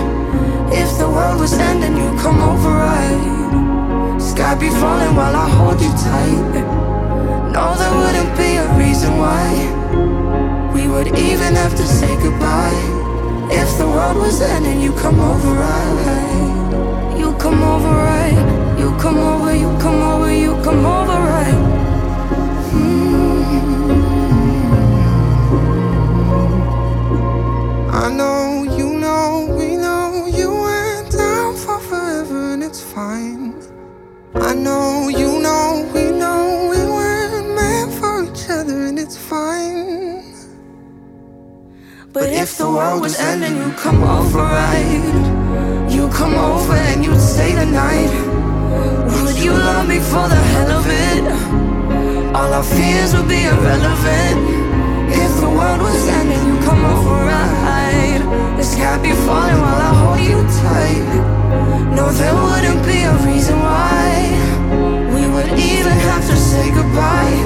If 0.74 0.89
the 0.98 1.10
world 1.10 1.39
was 1.39 1.54
ending, 1.54 1.96
you 1.96 2.10
come 2.20 2.42
over 2.42 2.70
right. 2.70 4.20
Sky 4.20 4.56
be 4.56 4.68
falling 4.82 5.15
while 5.15 5.38
I 5.38 5.48
hold 5.48 5.80
you 5.80 5.94
tight. 6.04 6.52
No, 7.56 7.63
there 7.80 7.96
wouldn't 8.02 8.34
be 8.36 8.58
a 8.58 8.68
reason 8.76 9.12
why 9.24 9.48
we 10.76 10.86
would 10.89 11.18
even 11.18 11.56
have 11.56 11.78
to 11.78 11.86
say 11.88 12.13
goodbye. 12.22 12.82
If 13.50 13.78
the 13.78 13.88
world 13.88 14.18
was 14.18 14.42
ending, 14.42 14.82
you 14.82 14.92
come 14.92 15.18
over 15.22 15.54
right. 15.54 16.59
You 17.50 17.56
come 17.56 17.64
over 17.64 17.90
right. 17.90 18.78
You 18.80 18.96
come 19.00 19.18
over, 19.18 19.56
you 19.56 19.76
come 19.80 20.02
over, 20.04 20.32
you 20.32 20.52
come 20.62 20.86
over 20.86 21.20
right. 21.34 21.82
Mm. 22.72 24.04
I 27.90 28.12
know, 28.12 28.76
you 28.78 28.94
know, 29.00 29.48
we 29.58 29.78
know 29.78 30.28
you 30.28 30.52
went 30.52 31.12
down 31.12 31.56
for 31.56 31.80
forever 31.80 32.54
and 32.54 32.64
it's 32.64 32.84
fine. 32.84 33.56
I 34.36 34.54
know, 34.54 35.10
you 35.10 35.40
know, 35.42 35.90
we 35.92 36.12
know 36.12 36.70
we 36.70 36.78
weren't 36.78 37.56
meant 37.56 37.94
for 37.96 38.26
each 38.26 38.48
other 38.52 38.86
and 38.86 39.00
it's 39.00 39.18
fine. 39.18 40.24
But 42.14 42.30
if 42.30 42.60
the 42.60 42.70
world 42.70 43.02
was 43.02 43.20
ending, 43.20 43.58
you 43.58 43.74
come 43.74 44.04
over 44.04 44.38
right. 44.38 45.38
Come 46.20 46.36
over 46.36 46.74
and 46.74 47.06
you'd 47.06 47.18
stay 47.18 47.56
the 47.56 47.66
night. 47.66 48.12
Would 49.24 49.38
you 49.40 49.54
love 49.54 49.88
me 49.88 50.00
for 50.00 50.28
the 50.28 50.42
hell 50.52 50.72
of 50.80 50.86
it? 50.86 51.24
All 52.36 52.52
our 52.60 52.64
fears 52.76 53.16
would 53.16 53.30
be 53.30 53.42
irrelevant. 53.46 54.40
If 55.24 55.32
the 55.40 55.50
world 55.50 55.82
was 55.82 56.08
ending, 56.20 56.44
you 56.50 56.58
come 56.68 56.84
over 56.84 57.16
right. 57.34 58.22
The 58.58 58.64
sky 58.64 58.98
be 59.02 59.14
falling 59.26 59.62
while 59.64 59.82
I 59.90 59.92
hold 60.02 60.20
you 60.20 60.40
tight. 60.60 61.10
No, 61.96 62.12
there 62.12 62.36
wouldn't 62.36 62.86
be 62.86 63.00
a 63.04 63.16
reason 63.30 63.58
why 63.58 64.12
we 65.16 65.24
would 65.34 65.52
even 65.58 65.98
have 66.10 66.24
to 66.28 66.36
say 66.36 66.70
goodbye. 66.70 67.40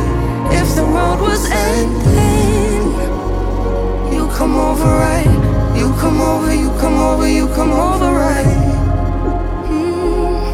If 0.60 0.74
the 0.74 0.86
world 0.94 1.22
was 1.22 1.46
ending. 1.52 2.86
You 4.16 4.28
come 4.30 4.56
over 4.56 4.84
right. 4.84 5.53
You 5.84 5.92
come 6.00 6.22
over, 6.22 6.56
you 6.56 6.70
come 6.80 6.98
over, 6.98 7.28
you 7.28 7.46
come 7.50 7.72
over 7.74 8.10
right. 8.14 8.46
Mm. 9.68 10.54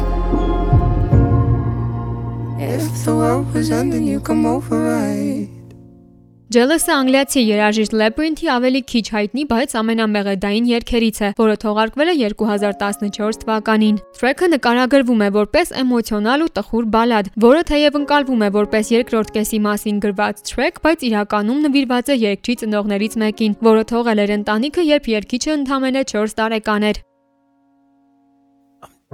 If 2.58 3.04
the 3.04 3.14
world 3.14 3.54
was 3.54 3.70
ending, 3.70 4.08
you 4.08 4.18
come 4.18 4.44
over 4.44 4.76
right. 4.76 5.29
Jealous-ը 6.50 6.90
անգլիացի 6.90 7.42
երաժիշտ 7.46 7.92
Labyrinth-ի 7.94 8.48
ավելի 8.50 8.80
քիչ 8.90 9.02
հայտնի, 9.14 9.42
բայց 9.52 9.74
ամենամեղեդային 9.80 10.64
երգերից 10.66 11.18
է, 11.22 11.28
որը 11.38 11.52
թողարկվել 11.62 12.08
է 12.10 12.14
2014 12.22 13.36
թվականին։ 13.44 14.00
Թրեքը 14.18 14.48
նկարագրվում 14.54 15.22
է 15.22 15.28
որպես 15.36 15.70
էմոցիոնալ 15.82 16.42
ու 16.42 16.50
տխուր 16.58 16.88
բալադ, 16.96 17.30
որը 17.46 17.60
թեև 17.70 17.98
ընկալվում 18.00 18.42
է 18.42 18.48
որպես 18.58 18.90
երկրորդ 18.96 19.30
կեսի 19.38 19.60
մասին 19.70 20.00
գրված 20.02 20.42
թրեք, 20.50 20.80
բայց 20.90 21.04
իրականում 21.10 21.60
նվիրված 21.70 22.10
է 22.10 22.16
երգչի 22.18 22.56
ծնողներից 22.64 23.14
մեկին, 23.22 23.54
որը 23.70 23.84
թողել 23.94 24.24
էր 24.26 24.34
ընտանիքը, 24.40 24.88
երբ 24.90 25.06
երգիչը 25.14 25.54
ընդամենը 25.60 26.02
4 26.10 26.36
տարեկան 26.42 26.90
էր։ 26.90 27.00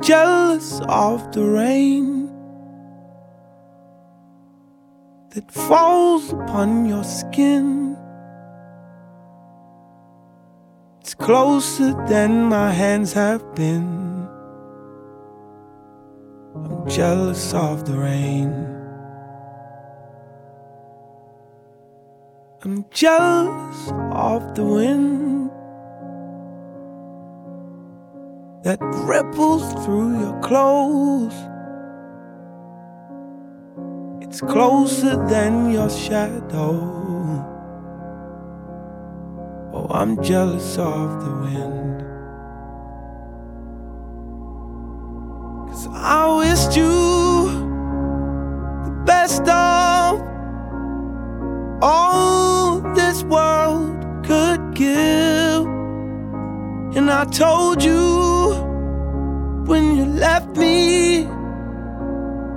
jealous 0.02 0.82
of 0.88 1.32
the 1.32 1.40
rain 1.40 2.25
that 5.36 5.52
falls 5.52 6.32
upon 6.32 6.86
your 6.86 7.04
skin. 7.04 7.94
It's 11.02 11.12
closer 11.12 11.92
than 12.08 12.44
my 12.44 12.72
hands 12.72 13.12
have 13.12 13.54
been. 13.54 14.26
I'm 16.54 16.88
jealous 16.88 17.52
of 17.52 17.84
the 17.84 17.98
rain. 17.98 18.50
I'm 22.64 22.86
jealous 22.90 23.92
of 24.12 24.54
the 24.54 24.64
wind 24.64 25.50
that 28.64 28.80
ripples 28.80 29.70
through 29.84 30.18
your 30.18 30.40
clothes. 30.40 31.36
It's 34.36 34.52
closer 34.52 35.16
than 35.28 35.70
your 35.70 35.88
shadow. 35.88 36.74
Oh, 39.72 39.86
I'm 39.90 40.22
jealous 40.22 40.76
of 40.76 41.24
the 41.24 41.32
wind. 41.40 42.00
Cause 45.70 45.88
I 45.90 46.36
wished 46.36 46.76
you 46.76 47.48
the 48.84 49.02
best 49.06 49.40
of 49.48 50.20
all 51.80 52.82
this 52.94 53.22
world 53.22 54.22
could 54.22 54.74
give. 54.74 55.64
And 56.94 57.10
I 57.10 57.24
told 57.24 57.82
you 57.82 58.52
when 59.64 59.96
you 59.96 60.04
left 60.04 60.54
me, 60.58 61.24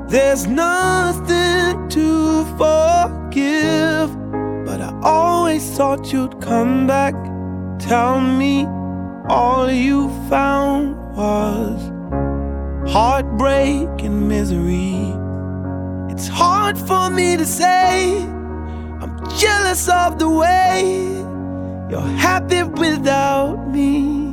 there's 0.10 0.48
nothing 0.48 1.88
to 1.89 2.43
forgive. 2.58 4.10
But 4.65 4.82
I 4.82 5.00
always 5.04 5.69
thought 5.78 6.12
you'd 6.12 6.41
come 6.41 6.88
back, 6.88 7.13
tell 7.80 8.19
me 8.19 8.65
all 9.28 9.72
you 9.72 10.10
found 10.30 10.95
was 11.15 11.80
heartbreak 12.91 13.88
and 14.02 14.28
misery. 14.28 15.13
It's 16.12 16.28
hard 16.28 16.78
for 16.78 17.12
me 17.12 17.38
to 17.38 17.45
say, 17.45 18.17
I'm 19.02 19.15
jealous 19.38 19.88
of 19.88 20.17
the 20.17 20.30
way 20.30 21.06
you're 21.89 22.02
happy 22.02 22.63
without 22.63 23.69
me. 23.69 24.29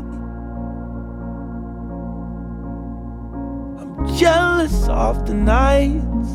Jealous 4.16 4.88
of 4.88 5.26
the 5.26 5.34
nights 5.34 6.30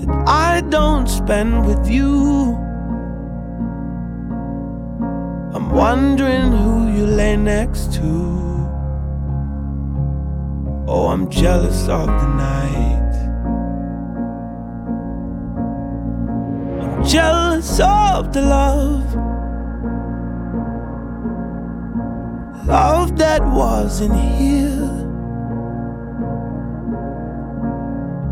that 0.00 0.24
I 0.26 0.62
don't 0.68 1.06
spend 1.06 1.64
with 1.64 1.88
you. 1.88 2.56
I'm 5.54 5.70
wondering 5.70 6.50
who 6.50 6.92
you 6.92 7.06
lay 7.06 7.36
next 7.36 7.92
to. 7.94 8.38
Oh, 10.88 11.08
I'm 11.12 11.30
jealous 11.30 11.82
of 11.88 12.06
the 12.06 12.28
night. 12.34 13.12
I'm 16.82 17.04
jealous 17.04 17.78
of 17.78 18.32
the 18.32 18.42
love. 18.42 19.27
Love 22.68 23.16
that 23.16 23.42
wasn't 23.42 24.14
here. 24.14 24.76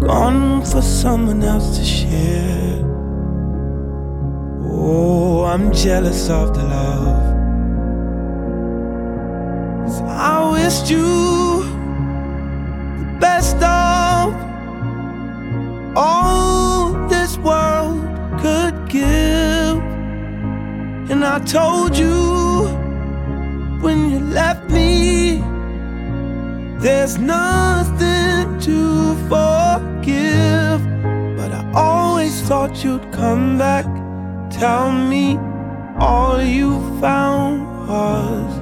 Gone 0.06 0.62
for 0.62 0.82
someone 0.82 1.42
else 1.42 1.78
to 1.78 1.82
share. 1.82 2.84
Oh, 4.62 5.44
I'm 5.44 5.72
jealous 5.72 6.28
of 6.28 6.54
the 6.54 6.64
love. 6.64 7.24
So 9.90 10.04
I 10.04 10.50
wished 10.52 10.90
you 10.90 11.62
the 12.98 13.16
best 13.18 13.56
of 13.56 14.34
all 15.96 16.92
this 17.08 17.38
world 17.38 18.02
could 18.42 18.86
give. 18.90 19.78
And 21.10 21.24
I 21.24 21.38
told 21.38 21.96
you 21.96 22.35
left 24.36 24.68
me, 24.68 25.42
there's 26.78 27.16
nothing 27.16 28.60
to 28.68 29.14
forgive. 29.30 30.80
But 31.38 31.50
I 31.60 31.62
always 31.74 32.42
thought 32.42 32.84
you'd 32.84 33.10
come 33.12 33.56
back. 33.56 33.86
Tell 34.50 34.92
me 34.92 35.38
all 35.98 36.42
you 36.42 36.70
found 37.00 37.54
was 37.88 38.52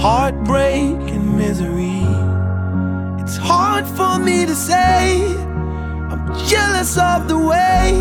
heartbreak 0.00 0.98
and 1.14 1.38
misery. 1.38 2.04
It's 3.22 3.36
hard 3.36 3.86
for 3.86 4.18
me 4.18 4.44
to 4.44 4.56
say. 4.56 5.36
I'm 6.10 6.24
jealous 6.48 6.98
of 6.98 7.28
the 7.28 7.38
way 7.38 7.92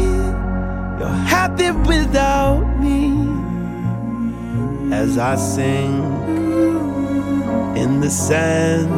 you're 0.99 1.21
happy 1.37 1.69
without 1.93 2.63
me. 2.83 2.99
As 4.91 5.19
I 5.19 5.35
sing 5.35 6.42
in 7.75 7.99
the 7.99 8.09
sand, 8.09 8.89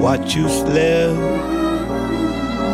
watch 0.00 0.34
you 0.34 0.48
slip 0.48 1.16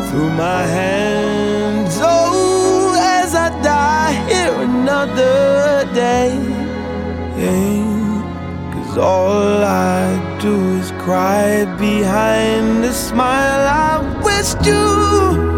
through 0.09 0.31
my 0.31 0.63
hands. 0.63 1.99
Oh, 2.01 2.95
as 2.99 3.35
I 3.35 3.49
die 3.63 4.13
here 4.29 4.55
another 4.63 5.85
day. 5.95 6.31
Cause 8.73 8.99
all 8.99 9.65
I 9.65 10.39
do 10.41 10.79
is 10.79 10.93
cry 11.03 11.65
behind 11.79 12.85
a 12.85 12.93
smile. 12.93 13.67
I 13.67 14.23
wished 14.23 14.65
you 14.65 15.54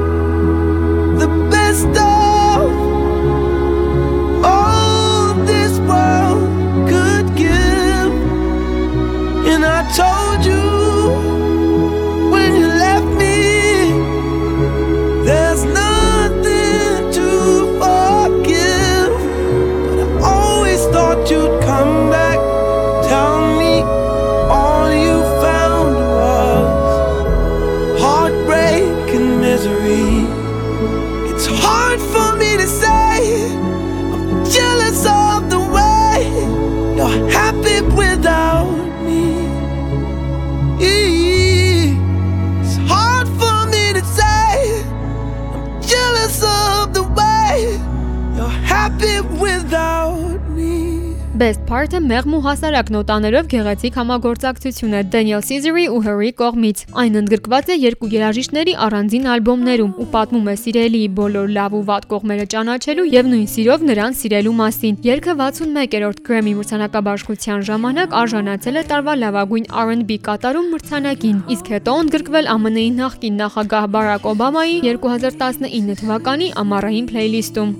Best 51.46 51.62
Part-ը 51.68 52.00
մեղմ 52.02 52.32
ու 52.34 52.38
հասարակ 52.42 52.88
նոտաներով 52.90 53.44
գեղեցիկ 53.52 53.96
համագործակցություն 54.00 54.94
է 54.98 55.02
Daniel 55.12 55.44
Caesar-ի 55.46 55.84
ու 55.94 56.00
Harry 56.02 56.32
կողմից։ 56.40 56.82
Այն 57.02 57.18
ընդգրկված 57.20 57.70
է 57.70 57.76
երկու 57.84 58.10
երաժիշտների 58.16 58.74
առանձին 58.86 59.28
ալբոմներում 59.34 59.92
ու 60.02 60.08
պատմում 60.16 60.50
է 60.50 60.56
սիրելիի 60.62 61.12
բոլոր 61.20 61.54
լավ 61.58 61.78
ու 61.78 61.84
վատ 61.92 62.10
կողմերը 62.16 62.48
ճանաչելու 62.56 63.06
եւ 63.14 63.30
նույն 63.30 63.46
սիրով 63.54 63.86
նրան 63.92 64.18
սիրելու 64.26 64.56
մասին։ 64.64 64.98
Երգը 65.06 65.38
61-րդ 65.44 66.20
Grammy 66.26 66.58
մրցանակաբաշխության 66.58 67.66
ժամանակ 67.70 68.20
արժանացել 68.26 68.82
է 68.82 68.86
տարվա 68.90 69.18
լավագույն 69.22 69.72
R&B 69.86 70.20
կատարում 70.26 70.70
մրցանակին, 70.74 71.42
իսկ 71.54 71.74
հետո 71.76 71.98
ընդգրկվել 72.02 72.54
ԱՄՆ-ի 72.66 72.90
նախկին 72.98 73.42
նախագահ 73.46 73.90
Բարակ 73.94 74.30
Օբամայի 74.34 74.78
2019 74.90 76.00
թվականի 76.02 76.54
ամառային 76.66 77.12
փլեյլիստում։ 77.12 77.76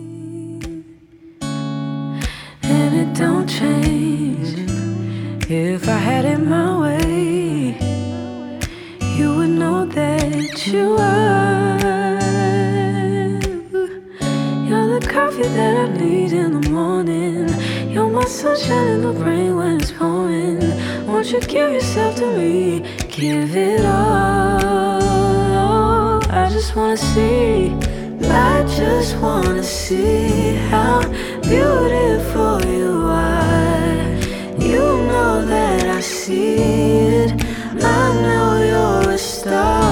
and 2.69 2.95
it 2.95 3.21
don't. 3.21 3.56
If 5.49 5.89
I 5.89 5.99
had 5.99 6.25
it 6.25 6.39
my 6.39 6.77
way, 6.81 7.79
you 9.17 9.37
would 9.37 9.51
know 9.51 9.87
that 9.87 10.67
you 10.67 10.97
are. 10.99 11.79
You're 14.67 14.99
the 14.99 15.07
coffee 15.09 15.45
that 15.45 15.77
I 15.77 15.87
need 15.97 16.33
in 16.33 16.61
the 16.61 16.69
morning. 16.69 17.49
You're 17.89 18.11
my 18.11 18.25
sunshine 18.25 18.89
in 18.89 19.03
the 19.03 19.13
rain 19.13 19.55
when 19.55 19.81
it's 19.81 19.93
pouring. 19.93 20.59
Won't 21.07 21.31
you 21.31 21.39
give 21.39 21.71
yourself 21.75 22.17
to 22.17 22.27
me? 22.37 22.81
Give 23.09 23.55
it 23.55 23.85
all. 23.85 24.99
I 26.29 26.49
just 26.51 26.75
wanna 26.75 26.97
see. 26.97 27.71
I 28.21 28.65
just 28.77 29.17
wanna 29.19 29.63
see 29.63 30.57
how 30.71 31.03
beautiful 31.43 32.61
you 32.67 32.96
that 35.47 35.87
I 35.89 36.01
see 36.01 36.57
it. 36.57 37.33
I 37.83 38.21
know 38.23 39.03
you're 39.03 39.15
a 39.15 39.19
star. 39.19 39.86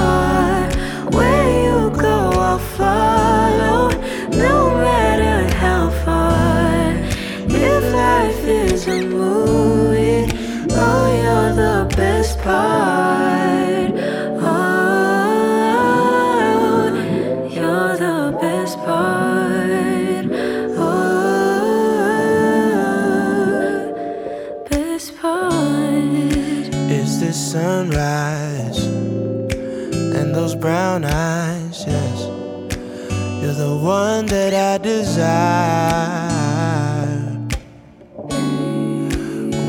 Desire. 34.97 36.85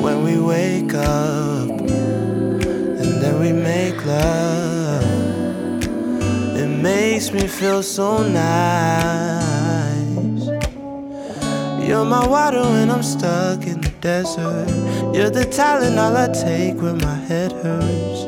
When 0.05 0.19
we 0.27 0.35
wake 0.39 0.95
up 0.95 1.69
and 3.01 3.11
then 3.23 3.35
we 3.41 3.51
make 3.53 3.99
love, 4.07 5.03
it 6.63 6.71
makes 6.91 7.33
me 7.33 7.47
feel 7.49 7.83
so 7.83 8.09
nice. 8.23 8.65
You're 11.87 12.05
my 12.05 12.27
water 12.27 12.63
when 12.75 12.91
I'm 12.91 13.03
stuck 13.03 13.67
in 13.67 13.81
the 13.81 13.93
desert. 14.01 14.69
You're 15.15 15.31
the 15.31 15.45
talent 15.45 15.99
all 15.99 16.17
I 16.17 16.29
take 16.29 16.77
when 16.83 16.99
my 16.99 17.19
head 17.29 17.53
hurts. 17.65 18.21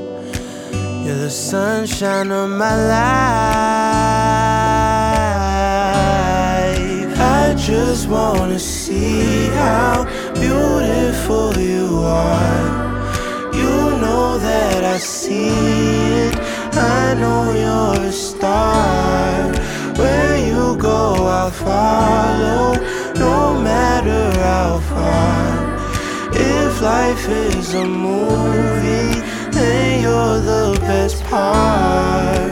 You're 1.05 1.21
the 1.27 1.31
sunshine 1.31 2.31
of 2.33 2.51
my 2.51 2.75
life. 2.95 4.68
Just 7.69 8.09
wanna 8.09 8.59
see 8.59 9.47
how 9.49 10.07
beautiful 10.33 11.53
you 11.59 11.99
are. 12.03 13.53
You 13.53 13.75
know 14.03 14.39
that 14.39 14.83
I 14.85 14.97
see 14.97 15.51
it. 16.25 16.35
I 16.73 17.13
know 17.21 17.53
you're 17.63 18.09
a 18.09 18.13
star. 18.13 19.53
Where 20.01 20.39
you 20.51 20.79
go, 20.79 21.13
I'll 21.39 21.51
follow. 21.51 22.73
No 23.17 23.61
matter 23.61 24.25
how 24.41 24.81
far. 24.91 25.51
If 26.33 26.81
life 26.81 27.29
is 27.29 27.75
a 27.75 27.85
movie, 27.85 29.21
then 29.51 30.01
you're 30.05 30.41
the 30.41 30.79
best 30.81 31.23
part. 31.25 32.48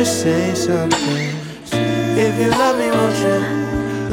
You 0.00 0.06
say 0.06 0.54
something? 0.54 1.28
If 2.16 2.40
you 2.40 2.48
love 2.48 2.78
me, 2.78 2.88
won't 2.88 3.18
you? 3.20 3.36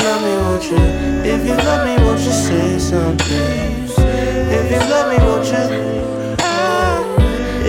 Love 0.04 0.22
me, 0.22 0.34
won't 0.44 0.64
you? 0.70 0.84
If 1.24 1.48
you 1.48 1.56
love 1.56 1.88
me, 1.88 1.96
won't 2.04 2.20
you 2.20 2.32
say 2.32 2.78
something? 2.78 3.88
If 4.52 4.70
you 4.70 4.80
love 4.92 5.08
me, 5.12 5.18
won't 5.26 5.48
you? 5.48 5.64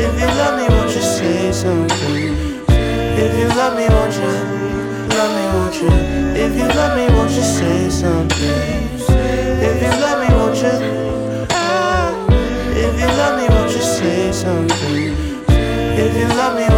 If 0.02 0.14
you 0.20 0.26
love 0.40 0.58
me, 0.58 0.66
won't 0.74 0.90
you 0.96 1.00
say 1.00 1.52
something? 1.52 2.34
If 3.22 3.38
you 3.38 3.46
love 3.54 3.76
me, 3.78 3.86
won't 3.86 4.14
you? 4.18 4.34
Love 5.14 5.32
me, 5.36 5.44
won't 5.54 5.76
you? 5.80 5.92
If 6.42 6.56
you 6.58 6.66
love 6.74 6.96
me, 6.98 7.06
won't 7.14 7.30
you 7.30 7.42
say 7.42 7.88
something? 7.88 8.98
If 9.62 9.80
you 9.80 9.92
love 10.02 10.18
me, 10.22 10.34
won't 10.34 10.56
you? 10.56 10.74
If 12.82 12.98
you 12.98 13.06
love 13.20 13.38
me, 13.38 13.46
won't 13.54 13.70
you 13.70 13.80
say 13.80 14.32
something? 14.32 15.14
If 16.02 16.16
you 16.16 16.26
love 16.36 16.56
me? 16.56 16.77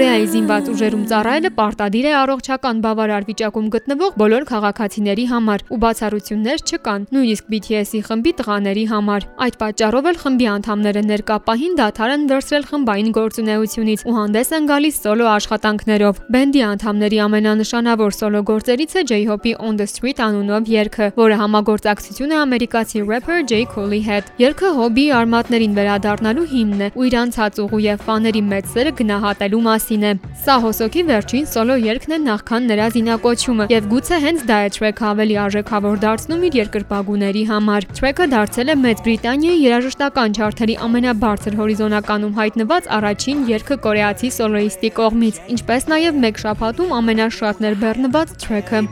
Կորեայի 0.00 0.28
զինված 0.32 0.68
ուժերում 0.72 1.00
ծառայելը 1.10 1.48
պարտադիր 1.56 2.06
է 2.08 2.12
առողջական 2.16 2.78
բավարար 2.80 3.24
վիճակում 3.28 3.66
գտնվող 3.74 4.14
բոլոր 4.20 4.44
քաղաքացիների 4.48 5.24
համար 5.28 5.64
ու 5.76 5.78
բացառություններ 5.82 6.62
չկան, 6.70 7.02
նույնիսկ 7.12 7.50
BTS-ի 7.52 8.00
խմբի 8.06 8.32
տղաների 8.38 8.84
համար։ 8.92 9.26
Այդ 9.44 9.58
պատճառով 9.60 10.08
էլ 10.08 10.20
խմբի 10.22 10.46
անդամները 10.56 11.02
ներկա 11.10 11.36
պահին 11.50 11.76
դադար 11.80 12.14
են 12.16 12.24
վերցրել 12.32 12.64
խմբային 12.70 13.10
գործունեությունից 13.20 14.04
ու 14.08 14.16
հանդես 14.16 14.52
են 14.56 14.70
գալիս 14.72 15.00
սոլո 15.04 15.28
աշխատանքներով։ 15.36 16.22
Բենդի 16.32 16.64
անդամների 16.70 17.20
ամենանշանավոր 17.28 18.16
սոլո 18.16 18.42
գործերից 18.48 18.96
է 18.96 19.04
J-Hope-ի 19.12 19.54
On 19.60 19.76
the 19.76 19.84
Street 19.84 20.24
անունով 20.24 20.72
երգը, 20.80 21.10
որը 21.20 21.40
համագործակցություն 21.44 22.32
է 22.32 22.40
ամերիկացի 22.40 23.04
рэփեր 23.04 23.40
J. 23.52 23.62
Cole-ի 23.76 24.00
հետ։ 24.08 24.32
Երգը 24.40 24.72
հոբի 24.80 25.06
արմատներին 25.20 25.76
վերադառնալու 25.76 26.48
հիմն 26.56 26.80
է 26.88 26.92
ու 26.96 27.06
իր 27.10 27.20
անցած 27.20 27.62
ուղու 27.66 27.84
եւ 27.90 28.04
ֆաների 28.08 28.42
մեծ 28.48 28.70
սերը 28.70 28.96
գնահատելու 29.00 29.64
մասին 29.66 29.89
է։ 29.89 30.11
Սա 30.45 30.55
Հոսոքի 30.61 31.01
վերջին 31.09 31.45
սոլո 31.49 31.75
երգն 31.81 32.15
է 32.15 32.19
նախքան 32.25 32.67
նրա 32.69 32.87
զինակոչումը 32.95 33.67
եւ 33.71 33.87
գուցե 33.91 34.19
հենց 34.25 34.43
դա 34.49 34.57
է 34.65 34.69
թրեքը 34.75 35.05
ավելի 35.09 35.37
արժեքավոր 35.45 36.01
դարձնում 36.05 36.45
իր 36.49 36.57
երկրպագուների 36.59 37.43
համար։ 37.51 37.87
Թրեքը 37.99 38.27
դարձել 38.35 38.73
է 38.73 38.75
Մեծ 38.85 39.03
Բրիտանիայի 39.05 39.63
երաժշտական 39.65 40.37
չարթերի 40.37 40.75
ամենաբարձր 40.85 41.59
հորիզոնականում 41.61 42.37
հայտնված 42.39 42.91
առաջին 42.99 43.45
երգը 43.55 43.79
կորեացի 43.85 44.29
սոլոիստի 44.37 44.93
կողմից, 45.01 45.41
ինչպես 45.55 45.89
նաեւ 45.95 46.21
մեկ 46.25 46.43
շաբաթում 46.45 46.95
ամենաշատ 47.01 47.65
ներբեռնված 47.65 48.37
թրեքը։ 48.45 48.85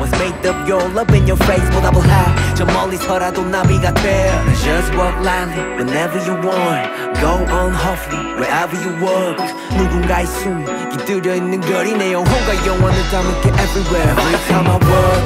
was 0.00 0.10
made 0.12 0.46
of 0.46 0.68
your 0.68 0.82
love 0.90 1.10
in 1.14 1.26
your 1.26 1.36
face 1.48 1.68
못 1.74 1.82
double 1.82 2.02
high 2.02 2.54
저 2.54 2.64
멀리서라도 2.64 3.44
나비가 3.44 3.92
돼 3.94 4.30
Just 4.64 4.90
walk 4.94 5.16
lightly 5.26 5.62
whenever 5.78 6.18
you 6.26 6.34
want 6.46 6.86
Go 7.20 7.34
on 7.58 7.72
hopefully 7.72 8.22
wherever 8.38 8.76
you 8.84 8.92
walk 9.02 9.36
누군가 9.76 10.11
의 10.12 10.26
숨 10.26 10.64
깃들여 10.90 11.34
있는 11.36 11.60
거리 11.60 11.94
내 11.96 12.12
영혼과 12.12 12.66
영원을 12.66 12.98
담을게 13.10 13.48
everywhere 13.48 14.12
Every 14.18 14.38
time 14.48 14.68
I 14.68 14.76
walk 14.84 15.22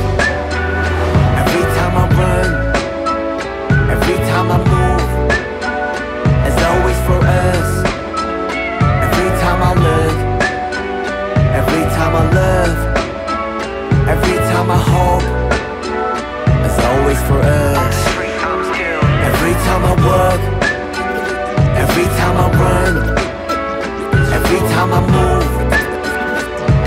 Every 1.42 1.64
time 1.74 1.96
I 1.96 2.06
run 2.16 2.50
Every 3.90 4.16
time 4.30 4.50
I 4.50 4.58
move 4.62 5.10
It's 6.46 6.62
always 6.62 6.98
for 7.06 7.18
us 7.26 7.70
Every 9.02 9.30
time 9.42 9.60
I 9.62 9.72
look 9.74 10.16
Every 11.58 11.84
time 11.96 12.14
I 12.14 12.24
love 12.30 12.78
Every 14.08 14.38
time 14.50 14.70
I 14.70 14.78
hope 14.78 15.26
It's 16.64 16.78
always 16.86 17.20
for 17.26 17.40
us 17.42 17.96
Every 19.26 19.54
time 19.66 19.82
I 19.84 19.94
work 20.06 20.42
Every 21.76 22.06
time 22.16 22.36
I 22.36 22.48
run 22.62 23.25
Every 24.49 24.59
time 24.69 24.93
I 24.93 25.01
move 25.01 25.51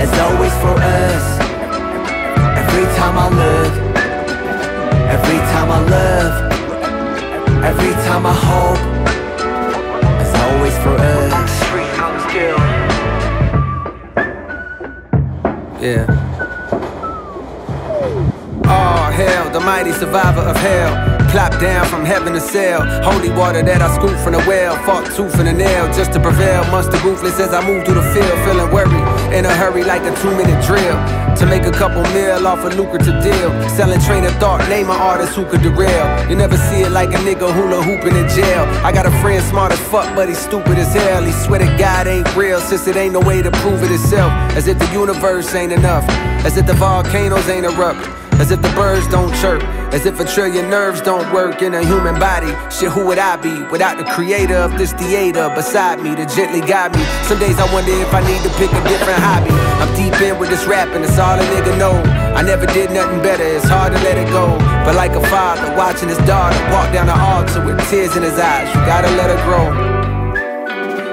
It's 0.00 0.18
always 0.18 0.54
for 0.62 0.74
us 0.80 1.24
Every 2.56 2.86
time 2.96 3.18
I 3.18 3.28
look 3.28 3.72
Every 5.14 5.38
time 5.52 5.70
I 5.70 5.80
love 5.96 6.34
Every 7.62 7.92
time 8.08 8.24
I 8.24 8.32
hope 8.32 8.80
It's 10.22 10.34
always 10.40 10.76
for 10.78 10.96
us 10.96 11.60
Yeah. 15.82 16.06
Oh, 18.64 19.10
hell, 19.12 19.50
the 19.50 19.60
mighty 19.60 19.92
survivor 19.92 20.40
of 20.40 20.56
hell. 20.56 21.09
Plop 21.30 21.60
down 21.60 21.86
from 21.86 22.04
heaven 22.04 22.32
to 22.32 22.40
sail. 22.40 22.82
Holy 23.06 23.30
water 23.30 23.62
that 23.62 23.80
I 23.80 23.94
scoop 23.94 24.18
from 24.18 24.32
the 24.32 24.42
well. 24.50 24.74
Fought 24.82 25.14
tooth 25.14 25.38
and 25.38 25.46
a 25.46 25.52
nail 25.52 25.86
just 25.94 26.12
to 26.14 26.18
prevail. 26.18 26.64
Muster 26.74 26.98
ruthless 27.06 27.38
as 27.38 27.54
I 27.54 27.64
move 27.64 27.84
through 27.86 28.02
the 28.02 28.08
field. 28.10 28.34
Feeling 28.42 28.66
worried. 28.74 29.06
In 29.32 29.46
a 29.46 29.54
hurry 29.54 29.84
like 29.84 30.02
a 30.02 30.10
two 30.18 30.34
minute 30.34 30.58
drill. 30.66 30.98
To 31.38 31.46
make 31.46 31.62
a 31.62 31.70
couple 31.70 32.02
mil 32.10 32.48
off 32.48 32.64
a 32.64 32.74
lucrative 32.74 33.22
deal. 33.22 33.50
Selling 33.70 34.00
train 34.00 34.24
of 34.24 34.34
thought. 34.42 34.68
Name 34.68 34.90
an 34.90 34.98
artist 34.98 35.36
who 35.36 35.46
could 35.46 35.62
derail. 35.62 36.28
You 36.28 36.34
never 36.34 36.56
see 36.56 36.82
it 36.82 36.90
like 36.90 37.10
a 37.10 37.22
nigga 37.22 37.46
hula 37.46 37.80
hooping 37.80 38.16
in 38.16 38.26
jail. 38.28 38.66
I 38.82 38.90
got 38.90 39.06
a 39.06 39.14
friend 39.22 39.40
smart 39.44 39.70
as 39.70 39.78
fuck, 39.86 40.12
but 40.16 40.28
he's 40.28 40.38
stupid 40.38 40.78
as 40.78 40.92
hell. 40.92 41.22
He 41.22 41.30
swear 41.30 41.60
to 41.60 41.70
God 41.78 42.08
ain't 42.08 42.26
real, 42.34 42.60
since 42.60 42.88
it 42.88 42.96
ain't 42.96 43.12
no 43.12 43.20
way 43.20 43.40
to 43.40 43.52
prove 43.62 43.84
it 43.84 43.92
itself. 43.92 44.32
As 44.58 44.66
if 44.66 44.80
the 44.80 44.90
universe 44.90 45.54
ain't 45.54 45.72
enough. 45.72 46.04
As 46.44 46.56
if 46.56 46.66
the 46.66 46.74
volcanoes 46.74 47.48
ain't 47.48 47.66
erupt. 47.66 48.19
As 48.40 48.50
if 48.50 48.62
the 48.62 48.70
birds 48.70 49.06
don't 49.08 49.32
chirp. 49.36 49.62
As 49.92 50.06
if 50.06 50.18
a 50.18 50.24
trillion 50.24 50.70
nerves 50.70 51.02
don't 51.02 51.30
work 51.30 51.60
in 51.60 51.74
a 51.74 51.84
human 51.84 52.18
body. 52.18 52.56
Shit, 52.72 52.90
who 52.90 53.04
would 53.06 53.18
I 53.18 53.36
be 53.36 53.52
without 53.70 53.98
the 53.98 54.04
creator 54.04 54.56
of 54.56 54.78
this 54.78 54.94
theater 54.94 55.52
beside 55.54 56.00
me 56.00 56.16
to 56.16 56.24
gently 56.24 56.62
guide 56.62 56.96
me? 56.96 57.04
Some 57.28 57.38
days 57.38 57.58
I 57.58 57.70
wonder 57.70 57.92
if 57.92 58.14
I 58.14 58.24
need 58.24 58.42
to 58.42 58.50
pick 58.56 58.72
a 58.72 58.82
different 58.88 59.20
hobby. 59.20 59.52
I'm 59.52 59.92
deep 59.94 60.18
in 60.22 60.38
with 60.38 60.48
this 60.48 60.64
rapping, 60.64 61.02
it's 61.04 61.18
all 61.18 61.38
a 61.38 61.42
nigga 61.52 61.76
know. 61.76 61.92
I 62.32 62.40
never 62.40 62.64
did 62.64 62.90
nothing 62.90 63.20
better, 63.20 63.44
it's 63.44 63.68
hard 63.68 63.92
to 63.92 63.98
let 63.98 64.16
it 64.16 64.28
go. 64.32 64.56
But 64.84 64.94
like 64.94 65.12
a 65.12 65.24
father 65.28 65.76
watching 65.76 66.08
his 66.08 66.18
daughter 66.24 66.56
walk 66.72 66.92
down 66.94 67.06
the 67.06 67.18
altar 67.18 67.62
with 67.62 67.78
tears 67.90 68.16
in 68.16 68.22
his 68.22 68.38
eyes, 68.38 68.68
you 68.74 68.80
gotta 68.86 69.10
let 69.20 69.28
her 69.28 69.44
grow 69.44 70.00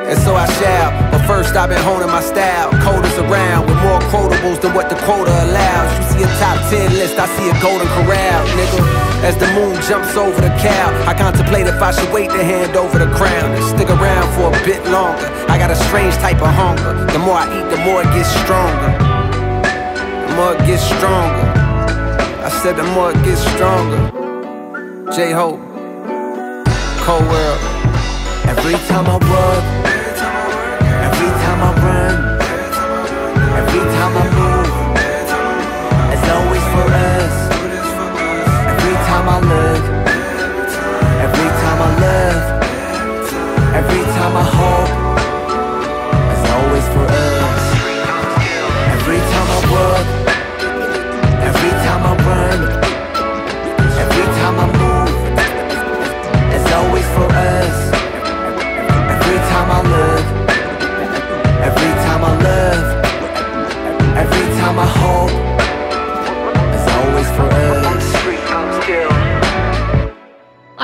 and 0.07 0.17
so 0.19 0.35
I 0.35 0.45
shall. 0.59 1.06
First, 1.27 1.59
I've 1.59 1.67
been 1.67 1.83
honing 1.83 2.07
my 2.07 2.21
style. 2.21 2.71
Coders 2.79 3.19
around 3.19 3.67
with 3.67 3.75
more 3.83 3.99
quotables 4.07 4.61
than 4.61 4.73
what 4.73 4.87
the 4.87 4.95
quota 5.03 5.27
allows. 5.43 5.91
You 5.99 6.03
see 6.07 6.23
a 6.23 6.31
top 6.39 6.55
10 6.71 6.95
list, 6.95 7.19
I 7.19 7.27
see 7.35 7.51
a 7.51 7.55
golden 7.59 7.85
corral, 7.99 8.47
nigga. 8.55 8.79
As 9.27 9.35
the 9.35 9.47
moon 9.51 9.75
jumps 9.83 10.15
over 10.15 10.39
the 10.39 10.47
cow, 10.63 10.87
I 11.03 11.13
contemplate 11.13 11.67
if 11.67 11.81
I 11.81 11.91
should 11.91 12.13
wait 12.13 12.29
to 12.31 12.41
hand 12.41 12.77
over 12.77 12.97
the 12.97 13.11
crown 13.11 13.51
and 13.51 13.63
stick 13.75 13.89
around 13.89 14.31
for 14.39 14.47
a 14.47 14.65
bit 14.65 14.79
longer. 14.87 15.27
I 15.51 15.57
got 15.57 15.69
a 15.69 15.75
strange 15.75 16.15
type 16.15 16.41
of 16.41 16.47
hunger. 16.47 16.95
The 17.11 17.19
more 17.19 17.35
I 17.35 17.59
eat, 17.59 17.67
the 17.75 17.81
more 17.83 18.03
it 18.03 18.11
gets 18.15 18.31
stronger. 18.47 18.95
The 20.31 20.33
more 20.39 20.55
it 20.55 20.63
gets 20.63 20.83
stronger. 20.95 21.43
I 22.39 22.49
said 22.63 22.77
the 22.77 22.87
more 22.95 23.11
it 23.11 23.19
gets 23.27 23.43
stronger. 23.51 23.99
J 25.11 25.33
Hope, 25.35 25.59
Cold 27.03 27.27
World. 27.27 27.59
Every 28.47 28.79
time 28.87 29.07
I 29.11 29.19
work 29.27 29.76